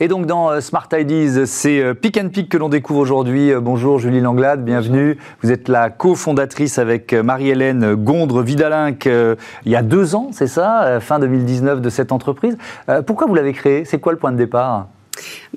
Et 0.00 0.08
donc 0.08 0.24
dans 0.24 0.48
euh, 0.48 0.60
Smart 0.62 0.88
Ideas, 0.94 1.44
c'est 1.44 1.82
euh, 1.82 1.92
Pick 1.92 2.16
and 2.16 2.30
Pick 2.30 2.48
que 2.48 2.56
l'on 2.56 2.70
découvre 2.70 3.00
aujourd'hui. 3.00 3.52
Euh, 3.52 3.60
bonjour 3.60 3.98
Julie 3.98 4.22
Langlade, 4.22 4.64
bienvenue. 4.64 5.18
Vous 5.42 5.52
êtes 5.52 5.68
la 5.68 5.90
cofondatrice 5.90 6.78
avec 6.78 7.12
Marie-Hélène 7.12 7.96
Gondre-Vidalinck 7.96 9.04
il 9.04 9.70
y 9.70 9.76
a 9.76 9.82
deux 9.82 10.14
ans, 10.14 10.30
c'est 10.32 10.46
ça, 10.46 11.00
fin 11.00 11.18
2019 11.18 11.82
de 11.82 11.90
cette 11.90 12.12
entreprise. 12.12 12.56
Pourquoi 13.06 13.26
vous 13.26 13.34
l'avez 13.34 13.52
créée? 13.52 13.84
C'est 13.84 13.98
quoi 13.98 14.12
le 14.12 14.18
point 14.18 14.32
de 14.32 14.38
départ? 14.38 14.86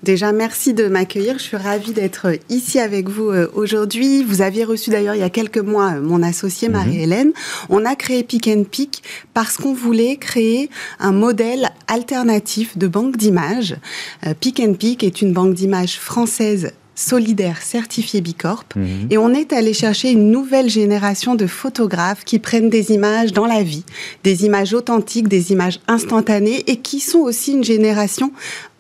Déjà, 0.04 0.32
merci 0.32 0.74
de 0.74 0.88
m'accueillir. 0.88 1.38
Je 1.38 1.44
suis 1.44 1.58
ravie 1.58 1.92
d'être 1.92 2.28
ici 2.50 2.80
avec 2.80 3.10
vous 3.10 3.30
euh, 3.30 3.50
aujourd'hui. 3.54 4.24
Vous 4.24 4.42
aviez 4.42 4.64
reçu 4.64 4.90
d'ailleurs 4.90 5.16
il 5.16 5.22
y 5.22 5.24
a 5.24 5.30
quelques 5.30 5.58
mois 5.58 5.94
euh, 5.94 6.02
mon 6.02 6.24
associée 6.24 6.70
mhm. 6.70 6.76
Marie-Hélène. 6.76 7.32
On 7.70 7.86
a 7.86 7.96
créé 7.96 8.24
Pick 8.24 8.48
and 8.48 8.64
Pick 8.64 9.04
parce 9.34 9.58
qu'on 9.58 9.74
voulait 9.74 10.18
créer 10.18 10.70
un 11.00 11.12
modèle 11.12 11.70
alternatif 11.88 12.78
de 12.78 12.88
banque 12.88 13.18
d'images. 13.18 13.76
Euh, 14.26 14.34
Pick 14.40 14.60
and 14.60 14.74
Pick 14.74 15.04
est 15.04 15.22
une 15.22 15.34
banque 15.34 15.54
d'images 15.54 16.00
française 16.00 16.72
solidaire 17.00 17.62
certifiée 17.62 18.22
Bicorp. 18.22 18.66
Mhm. 18.76 19.08
Et 19.10 19.18
on 19.18 19.34
est 19.34 19.54
allé 19.54 19.74
chercher 19.74 20.12
une 20.12 20.32
nouvelle 20.32 20.70
génération 20.70 21.36
de 21.36 21.48
photographes 21.48 22.26
qui 22.26 22.40
prennent 22.40 22.70
des 22.70 22.92
images 22.92 23.32
dans 23.32 23.46
la 23.46 23.64
vie, 23.64 23.86
des 24.24 24.46
images 24.46 24.74
authentiques, 24.74 25.30
des 25.30 25.52
images 25.52 25.80
instantanées 25.88 26.64
et 26.68 26.78
qui 26.78 27.00
sont 27.00 27.20
aussi 27.20 27.54
une 27.54 27.64
génération 27.64 28.32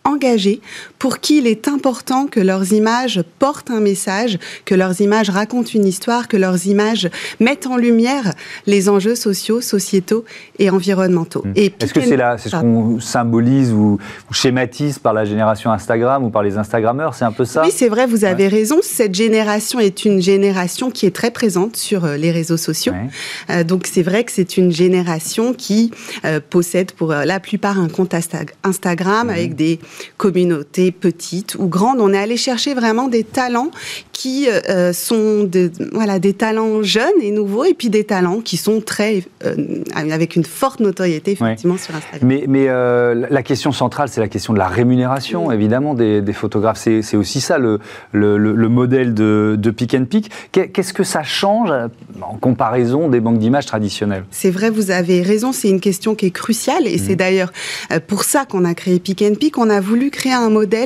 engagés 0.04 0.60
pour 1.00 1.20
qui 1.20 1.38
il 1.38 1.48
est 1.48 1.68
important 1.70 2.28
que 2.28 2.42
leurs 2.42 2.74
images 2.74 3.24
portent 3.40 3.72
un 3.72 3.80
message, 3.80 4.38
que 4.66 4.76
leurs 4.76 5.00
images 5.00 5.30
racontent 5.30 5.72
une 5.74 5.86
histoire, 5.86 6.28
que 6.28 6.36
leurs 6.36 6.68
images 6.68 7.10
mettent 7.40 7.68
en 7.68 7.78
lumière 7.78 8.34
les 8.68 8.90
enjeux 8.90 9.16
sociaux, 9.16 9.62
sociétaux 9.62 10.26
et 10.60 10.70
environnementaux. 10.70 11.44
Mmh. 11.46 11.54
Est-ce 11.56 11.94
que 11.94 12.02
c'est 12.02 12.18
là, 12.18 12.38
c'est 12.38 12.50
ce 12.50 12.58
qu'on 12.58 13.00
symbolise 13.00 13.72
ou, 13.72 13.98
schématise 14.32 15.00
par 15.00 15.14
la 15.14 15.24
génération 15.24 15.72
Instagram 15.72 16.24
ou 16.24 16.30
par 16.30 16.44
les 16.44 16.58
Instagrammeurs 16.58 17.16
C'est 17.16 17.26
un 17.26 17.32
peu 17.32 17.46
ça? 17.46 17.64
Oui, 17.64 17.72
c'est 17.74 17.88
vrai, 17.88 18.06
vous 18.06 18.26
avez 18.26 18.48
raison. 18.48 18.80
Cette 18.82 19.16
génération 19.16 19.80
est 19.80 20.04
une 20.04 20.22
génération 20.22 20.92
qui 20.92 21.06
est 21.06 21.16
très 21.16 21.32
présente 21.32 21.78
sur 21.78 22.04
euh, 22.04 22.18
les 22.18 22.32
réseaux 22.32 22.58
sociaux. 22.58 22.94
Euh, 23.50 23.64
donc 23.64 23.88
c'est 23.88 24.04
vrai 24.04 24.26
que 24.26 24.32
c'est 24.32 24.58
une 24.58 24.72
génération 24.72 25.54
qui 25.54 25.92
euh, 26.26 26.40
possède 26.48 26.92
pour 26.92 27.14
la 27.14 27.40
plupart 27.40 27.80
un 27.80 27.88
compte 27.88 28.14
Instagram 28.64 29.28
mmh. 29.28 29.30
avec 29.30 29.56
des 29.56 29.80
communautés 30.18 30.88
petites 30.91 31.56
ou 31.56 31.67
grandes. 31.67 31.99
On 31.99 32.13
est 32.13 32.17
allé 32.17 32.38
chercher 32.38 32.73
vraiment 32.73 33.08
des 33.08 33.23
talents 33.23 33.71
qui 34.19 34.49
euh, 34.49 34.91
sont 34.91 35.45
de, 35.45 35.71
voilà, 35.93 36.19
des 36.19 36.34
talents 36.34 36.84
jeunes 36.84 37.21
et 37.21 37.32
nouveaux, 37.32 37.63
et 37.63 37.73
puis 37.73 37.89
des 37.89 38.04
talents 38.04 38.41
qui 38.41 38.58
sont 38.58 38.82
très, 38.82 39.23
euh, 39.45 39.82
avec 39.93 40.36
une 40.36 40.43
forte 40.43 40.82
notoriété, 40.82 41.32
effectivement, 41.32 41.78
sur 41.78 41.95
Instagram. 41.95 42.28
Mais, 42.28 42.43
mais 42.45 42.65
euh, 42.67 43.28
la 43.30 43.43
question 43.43 43.71
centrale, 43.71 44.10
c'est 44.10 44.19
la 44.19 44.28
question 44.28 44.52
de 44.52 44.60
la 44.60 44.67
rémunération, 44.67 45.54
évidemment, 45.54 45.93
des, 45.93 46.21
des 46.21 46.34
photographes. 46.34 46.80
C'est 46.80 47.15
aussi 47.15 47.39
ça, 47.39 47.58
le, 47.58 47.80
le, 48.12 48.38
le, 48.38 48.69
modèle 48.69 49.13
de, 49.13 49.56
de 49.58 49.71
Pick 49.71 49.93
and 49.93 50.06
Pick. 50.06 50.30
Qu'est-ce 50.52 50.93
que 50.93 51.06
ça 51.06 51.23
change 51.23 51.71
en 52.21 52.36
comparaison 52.36 53.08
des 53.08 53.21
banques 53.21 53.39
d'images 53.39 53.67
traditionnelles? 53.67 54.25
C'est 54.32 54.52
vrai, 54.52 54.69
vous 54.69 54.91
avez 54.91 55.21
raison, 55.21 55.54
c'est 55.54 55.69
une 55.69 55.80
question 55.80 56.15
qui 56.15 56.25
est 56.25 56.32
cruciale, 56.32 56.88
et 56.88 56.97
c'est 56.97 57.13
mmh. 57.13 57.15
d'ailleurs 57.15 57.54
pour 58.08 58.25
ça 58.25 58.43
qu'on 58.43 58.65
a 58.65 58.73
créé 58.73 58.99
Pick 58.99 59.21
and 59.21 59.36
Pick. 59.39 59.58
On 59.58 59.69
a 59.69 59.80
voulu 59.80 60.10
créer 60.12 60.34
un 60.34 60.49
modèle 60.49 60.79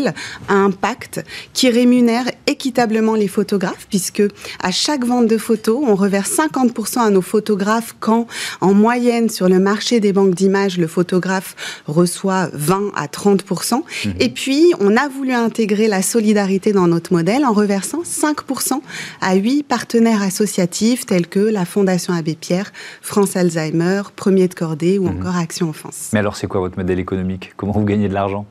à 0.47 0.53
impact 0.53 1.23
qui 1.53 1.69
rémunère 1.69 2.25
équitablement 2.47 3.15
les 3.15 3.27
photographes, 3.27 3.88
puisque 3.89 4.23
à 4.62 4.71
chaque 4.71 5.06
vente 5.06 5.27
de 5.27 5.38
photos, 5.38 5.84
on 5.86 5.95
reverse 5.95 6.32
50% 6.32 6.99
à 6.99 7.10
nos 7.10 7.21
photographes 7.21 7.95
quand, 7.99 8.27
en 8.62 8.73
moyenne, 8.73 9.29
sur 9.29 9.49
le 9.49 9.60
marché 9.60 9.99
des 9.99 10.13
banques 10.13 10.36
d'images, 10.36 10.77
le 10.77 10.88
photographe 10.88 11.56
reçoit 11.88 12.49
20 12.53 12.91
à 12.95 13.08
30%. 13.08 13.84
Mhm. 14.06 14.13
Et 14.19 14.29
puis, 14.29 14.73
on 14.79 14.95
a 14.97 15.08
voulu 15.08 15.34
intégrer 15.34 15.88
la 15.88 16.01
solidarité 16.01 16.71
dans 16.71 16.88
notre 16.88 17.13
modèle 17.13 17.45
en 17.45 17.53
reversant 17.53 18.03
5% 18.03 18.82
à 19.21 19.36
huit 19.36 19.63
partenaires 19.63 20.21
associatifs 20.21 21.06
tels 21.06 21.27
que 21.27 21.39
la 21.39 21.65
Fondation 21.65 22.13
Abbé 22.13 22.36
Pierre, 22.36 22.71
France 23.01 23.36
Alzheimer, 23.36 24.03
Premier 24.15 24.47
de 24.47 24.53
Cordée 24.53 24.99
ou 24.99 25.03
mhm. 25.03 25.17
encore 25.17 25.36
Action 25.38 25.69
Enfance. 25.69 26.10
Mais 26.13 26.19
alors, 26.19 26.36
c'est 26.36 26.47
quoi 26.47 26.60
votre 26.60 26.77
modèle 26.77 26.99
économique? 26.99 27.53
Comment 27.58 27.73
vous 27.73 27.86
gagnez 27.86 28.10
de 28.10 28.13
l'argent? 28.13 28.45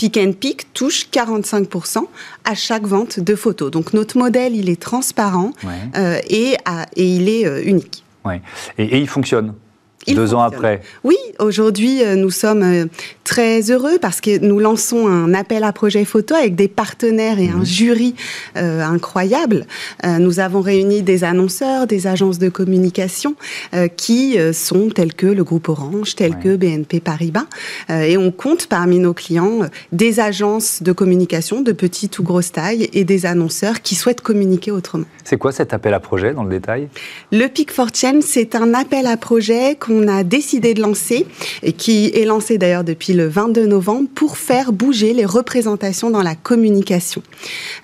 Pick 0.00 0.16
and 0.16 0.32
Pick 0.32 0.72
touche 0.72 1.10
45% 1.12 2.06
à 2.46 2.54
chaque 2.54 2.84
vente 2.86 3.20
de 3.20 3.34
photos. 3.34 3.70
Donc 3.70 3.92
notre 3.92 4.16
modèle, 4.16 4.56
il 4.56 4.70
est 4.70 4.80
transparent 4.80 5.52
euh, 5.94 6.18
et, 6.26 6.56
et, 6.96 7.16
il 7.16 7.28
est 7.28 7.46
euh, 7.46 7.62
unique. 7.62 8.02
Ouais. 8.24 8.40
et 8.78 8.96
il 8.96 9.06
fonctionne? 9.06 9.52
Deux 10.08 10.34
ans 10.34 10.40
après. 10.40 10.80
Oui, 11.04 11.16
aujourd'hui, 11.38 12.02
euh, 12.02 12.16
nous 12.16 12.30
sommes 12.30 12.62
euh, 12.62 12.86
très 13.24 13.70
heureux 13.70 13.98
parce 14.00 14.20
que 14.20 14.38
nous 14.38 14.58
lançons 14.58 15.06
un 15.06 15.34
appel 15.34 15.62
à 15.62 15.72
projet 15.72 16.04
photo 16.04 16.34
avec 16.34 16.54
des 16.54 16.68
partenaires 16.68 17.38
et 17.38 17.48
un 17.48 17.64
jury 17.64 18.14
euh, 18.56 18.82
incroyable. 18.82 19.66
nous 20.04 20.40
avons 20.40 20.60
réuni 20.60 21.02
des 21.02 21.22
annonceurs, 21.22 21.86
des 21.86 22.06
agences 22.06 22.38
de 22.38 22.48
communication 22.48 23.34
qui 23.96 24.36
sont 24.52 24.88
tels 24.88 25.14
que 25.14 25.26
le 25.26 25.44
groupe 25.44 25.68
Orange, 25.68 26.16
tels 26.16 26.38
que 26.38 26.56
BNP 26.56 27.00
Paribas. 27.00 27.46
et 27.88 28.16
on 28.16 28.30
compte 28.30 28.66
parmi 28.66 28.98
nos 28.98 29.14
clients 29.14 29.60
des 29.92 30.20
agences 30.20 30.82
de 30.82 30.92
communication 30.92 31.60
de 31.60 31.72
petite 31.72 32.18
ou 32.18 32.22
grosse 32.22 32.52
taille 32.52 32.88
et 32.92 33.04
des 33.04 33.26
annonceurs 33.26 33.82
qui 33.82 33.94
souhaitent 33.94 34.22
communiquer 34.22 34.70
autrement. 34.70 35.06
C'est 35.24 35.38
quoi 35.38 35.52
cet 35.52 35.72
appel 35.72 35.94
à 35.94 36.00
projet 36.00 36.34
dans 36.34 36.44
le 36.44 36.50
détail? 36.50 36.88
Le 37.30 37.46
Pick 37.46 37.70
for 37.72 37.88
Change, 37.94 38.22
c'est 38.22 38.54
un 38.54 38.74
appel 38.74 39.06
à 39.06 39.16
projet 39.16 39.76
qu'on 39.76 39.89
a 40.08 40.24
décidé 40.24 40.74
de 40.74 40.80
lancer 40.80 41.26
et 41.62 41.72
qui 41.72 42.06
est 42.14 42.24
lancé 42.24 42.58
d'ailleurs 42.58 42.84
depuis 42.84 43.12
le 43.12 43.28
22 43.28 43.66
novembre 43.66 44.08
pour 44.14 44.36
faire 44.36 44.72
bouger 44.72 45.12
les 45.12 45.24
représentations 45.24 46.10
dans 46.10 46.22
la 46.22 46.34
communication. 46.34 47.22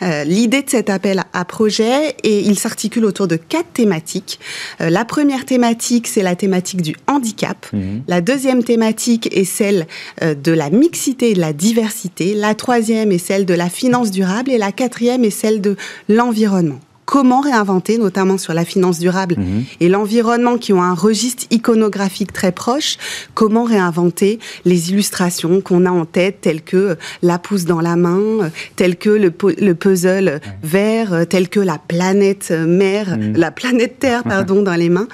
Euh, 0.03 0.25
l'idée 0.25 0.63
de 0.63 0.71
cet 0.71 0.91
appel 0.91 1.25
à 1.33 1.45
projet, 1.45 2.15
et 2.23 2.41
il 2.41 2.59
s'articule 2.59 3.05
autour 3.05 3.29
de 3.29 3.37
quatre 3.37 3.73
thématiques. 3.73 4.39
Euh, 4.81 4.91
la 4.91 5.05
première 5.05 5.45
thématique, 5.45 6.07
c'est 6.07 6.23
la 6.23 6.37
thématique 6.37 6.83
du 6.83 6.97
handicap. 7.07 7.67
Mhm. 7.73 8.03
La 8.09 8.21
deuxième 8.21 8.65
thématique 8.65 9.29
est 9.37 9.45
celle 9.45 9.87
euh, 10.23 10.35
de 10.35 10.53
la 10.53 10.71
mixité 10.71 11.31
et 11.31 11.35
de 11.35 11.41
la 11.41 11.53
diversité. 11.53 12.35
La 12.35 12.55
troisième 12.55 13.13
est 13.13 13.19
celle 13.19 13.47
de 13.47 13.55
la 13.55 13.69
finance 13.69 14.11
durable 14.11 14.51
et 14.51 14.59
la 14.59 14.73
quatrième 14.73 15.25
est 15.25 15.31
celle 15.31 15.61
de 15.61 15.77
l'environnement 16.09 16.81
comment 17.07 17.41
réinventer, 17.41 17.99
notamment 17.99 18.37
sur 18.37 18.53
la 18.53 18.65
finance 18.65 18.99
durable 18.99 19.37
mhm. 19.39 19.65
et 19.81 19.89
l'environnement 19.89 20.59
qui 20.59 20.73
ont 20.73 20.83
un 20.83 20.93
registre 20.93 21.45
iconographique 21.51 22.33
très 22.33 22.53
proche, 22.53 22.99
comment 23.35 23.65
réinventer 23.65 24.39
les 24.65 24.91
illustrations 24.91 25.61
qu'on 25.61 25.87
a 25.87 25.91
en 25.91 26.05
tête, 26.05 26.43
telles 26.43 26.63
que 26.63 26.99
la 27.23 27.39
pousse 27.39 27.65
dans 27.65 27.81
la 27.81 27.97
main, 27.97 28.51
telles 28.75 28.97
que 28.97 29.09
le, 29.09 29.31
puzzle 29.31 30.41
vert, 30.63 31.27
telles 31.29 31.49
que 31.49 31.61
la 31.61 31.79
planète 31.79 32.51
mer, 32.51 33.17
mhm. 33.17 33.37
la 33.37 33.51
planète 33.51 33.99
Terre, 33.99 34.25
pardon, 34.29 34.63
dans 34.63 34.75
les 34.75 34.89
mains. 34.89 35.09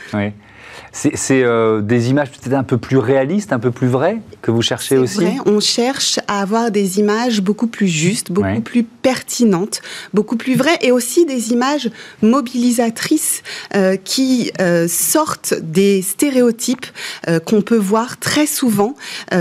C'est 0.93 1.43
euh, 1.43 1.81
des 1.81 2.11
images 2.11 2.31
peut-être 2.31 2.55
un 2.55 2.65
peu 2.65 2.79
plus 2.79 2.99
réalistes, 2.99 3.53
un 3.53 3.59
peu 3.59 3.71
plus 3.71 3.89
vraies 3.89 4.21
que 4.43 4.51
vous 4.51 4.63
cherchez 4.63 4.99
aussi 4.99 5.17
vrai. 5.17 5.37
On 5.47 5.61
cherche 5.61 6.19
à 6.29 6.41
avoir 6.41 6.71
des 6.71 6.99
images 6.99 7.41
beaucoup 7.41 7.67
plus 7.67 7.89
justes, 7.89 8.31
beaucoup 8.31 8.61
plus 8.61 8.83
pertinentes, 8.83 9.81
beaucoup 10.13 10.37
plus 10.37 10.55
vraies 10.55 10.79
et 10.81 10.93
aussi 10.93 11.25
des 11.27 11.53
images 11.53 11.91
mobilisatrices 12.21 13.43
euh, 13.75 13.97
qui 13.97 14.51
euh, 14.61 14.87
sortent 14.89 15.55
des 15.61 16.03
stéréotypes 16.03 16.87
qu'on 17.47 17.63
peut 17.63 17.77
voir 17.77 18.19
très 18.19 18.47
souvent 18.47 18.95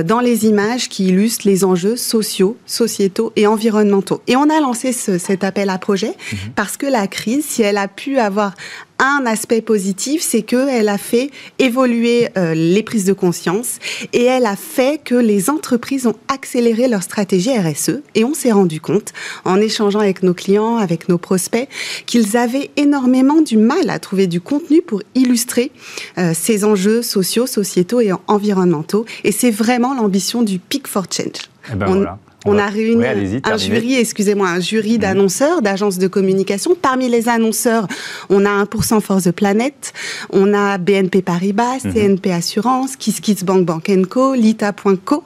dans 0.06 0.20
les 0.20 0.46
images 0.46 0.88
qui 0.88 1.08
illustrent 1.08 1.48
les 1.48 1.64
enjeux 1.64 1.96
sociaux, 1.96 2.58
sociétaux 2.66 3.34
et 3.36 3.48
environnementaux. 3.48 4.22
Et 4.28 4.36
on 4.36 4.50
a 4.50 4.60
lancé 4.60 4.92
cet 4.92 5.44
appel 5.44 5.70
à 5.70 5.78
projet 5.78 6.16
mhm. 6.32 6.38
parce 6.56 6.78
que 6.78 6.86
la 6.86 7.08
crise, 7.08 7.46
si 7.46 7.62
elle 7.62 7.78
a 7.78 7.88
pu 7.88 8.18
avoir 8.18 8.54
un 9.02 9.26
aspect 9.26 9.62
positif, 9.62 10.22
c'est 10.22 10.44
qu'elle 10.44 10.88
a 10.88 10.98
fait 10.98 11.32
évoluer 11.60 12.30
euh, 12.38 12.54
les 12.54 12.84
prises 12.84 13.06
de 13.06 13.14
conscience 13.14 13.80
et 14.14 14.24
elle 14.24 14.46
a 14.46 14.56
fait 14.56 15.02
que 15.04 15.16
les 15.16 15.50
entreprises 15.50 16.06
ont 16.06 16.16
accéléré 16.28 16.88
leur 16.88 17.02
stratégie 17.02 17.52
RSE 17.58 18.02
et 18.16 18.24
on 18.24 18.34
s'est 18.34 18.52
rendu 18.52 18.80
compte 18.80 19.12
en 19.44 19.58
échangeant 19.58 20.00
avec 20.00 20.22
nos 20.22 20.36
clients, 20.36 20.78
avec 20.78 21.10
nos 21.10 21.18
prospects, 21.18 21.68
qu'ils 22.06 22.38
avaient 22.38 22.70
énormément 22.78 23.42
du 23.42 23.58
mal 23.58 23.90
à 23.90 23.98
trouver 23.98 24.28
du 24.28 24.40
contenu 24.40 24.82
pour 24.82 25.02
illustrer 25.16 25.72
euh, 26.20 26.34
ces 26.36 26.64
enjeux 26.64 27.02
sociaux, 27.02 27.48
sociétaux 27.48 28.02
et 28.02 28.12
environnementaux. 28.28 29.06
Et 29.24 29.32
c'est 29.32 29.52
vraiment 29.52 29.96
l'ambition 29.96 30.44
du 30.44 30.60
Peak 30.60 30.88
for 30.88 31.06
Change. 31.12 31.50
Eh 31.72 31.76
ben 31.76 31.88
voilà. 31.88 32.20
On, 32.46 32.58
a 32.58 32.68
réuni 32.68 33.04
un 33.44 33.58
jury, 33.58 33.96
excusez-moi, 33.96 34.50
un 34.50 34.60
jury 34.60 34.94
mhm. 34.94 34.98
d'annonceurs, 34.98 35.62
d'agences 35.62 36.00
de 36.00 36.08
communication. 36.08 36.76
Parmi 36.80 37.08
les 37.08 37.30
annonceurs, 37.30 37.88
on 38.30 38.46
a 38.46 38.64
1% 38.64 39.00
Force 39.02 39.26
de 39.26 39.32
Planète, 39.32 39.94
on 40.32 40.54
a 40.54 40.78
BNP 40.80 41.22
Paribas, 41.22 41.80
mhm. 41.84 41.94
CNP 41.94 42.32
Assurance, 42.32 42.96
KissKissBank 42.96 43.66
Bank 43.66 43.90
Co, 44.10 44.34
Lita.co, 44.34 45.24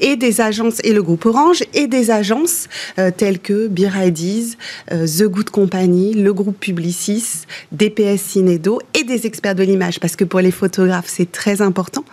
et 0.00 0.16
des 0.16 0.40
agences, 0.40 0.80
et 0.84 0.92
le 0.92 1.02
groupe 1.02 1.26
Orange, 1.26 1.62
et 1.74 1.86
des 1.86 2.10
agences 2.10 2.68
euh, 2.98 3.10
telles 3.14 3.40
que 3.40 3.68
Beer 3.68 3.90
euh, 4.92 5.06
The 5.06 5.24
Good 5.24 5.50
Company, 5.50 6.14
le 6.14 6.32
groupe 6.32 6.58
Publicis, 6.58 7.42
DPS 7.72 8.20
Cinedo, 8.20 8.80
et 8.94 9.04
des 9.04 9.26
experts 9.26 9.54
de 9.54 9.64
l'image, 9.64 10.00
parce 10.00 10.16
que 10.16 10.24
pour 10.24 10.40
les 10.40 10.50
photographes, 10.50 11.08
c'est 11.08 11.30
très 11.30 11.60
important, 11.60 12.04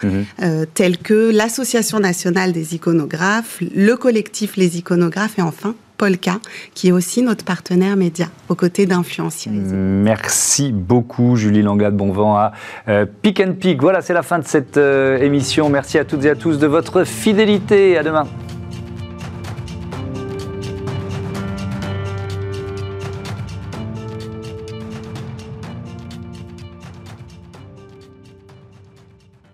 euh, 0.41 0.65
tels 0.73 0.97
que 0.97 1.31
l'Association 1.31 1.99
nationale 1.99 2.51
des 2.51 2.75
iconographes, 2.75 3.61
le 3.73 3.95
collectif 3.95 4.40
les 4.55 4.77
iconographes 4.77 5.37
et 5.39 5.41
enfin 5.41 5.75
Polka, 5.97 6.39
qui 6.73 6.87
est 6.87 6.91
aussi 6.91 7.21
notre 7.21 7.45
partenaire 7.45 7.95
média, 7.95 8.25
aux 8.49 8.55
côtés 8.55 8.87
d'influenciers. 8.87 9.51
Merci 9.51 10.71
beaucoup, 10.71 11.35
Julie 11.35 11.61
Langade. 11.61 11.95
Bon 11.95 12.11
vent 12.11 12.35
à 12.35 12.53
euh, 12.87 13.05
and 13.25 13.53
Pick. 13.59 13.79
Voilà, 13.81 14.01
c'est 14.01 14.13
la 14.13 14.23
fin 14.23 14.39
de 14.39 14.45
cette 14.45 14.77
euh, 14.77 15.19
émission. 15.19 15.69
Merci 15.69 15.99
à 15.99 16.05
toutes 16.05 16.25
et 16.25 16.31
à 16.31 16.35
tous 16.35 16.57
de 16.57 16.65
votre 16.65 17.03
fidélité. 17.03 17.99
À 17.99 18.03
demain. 18.03 18.25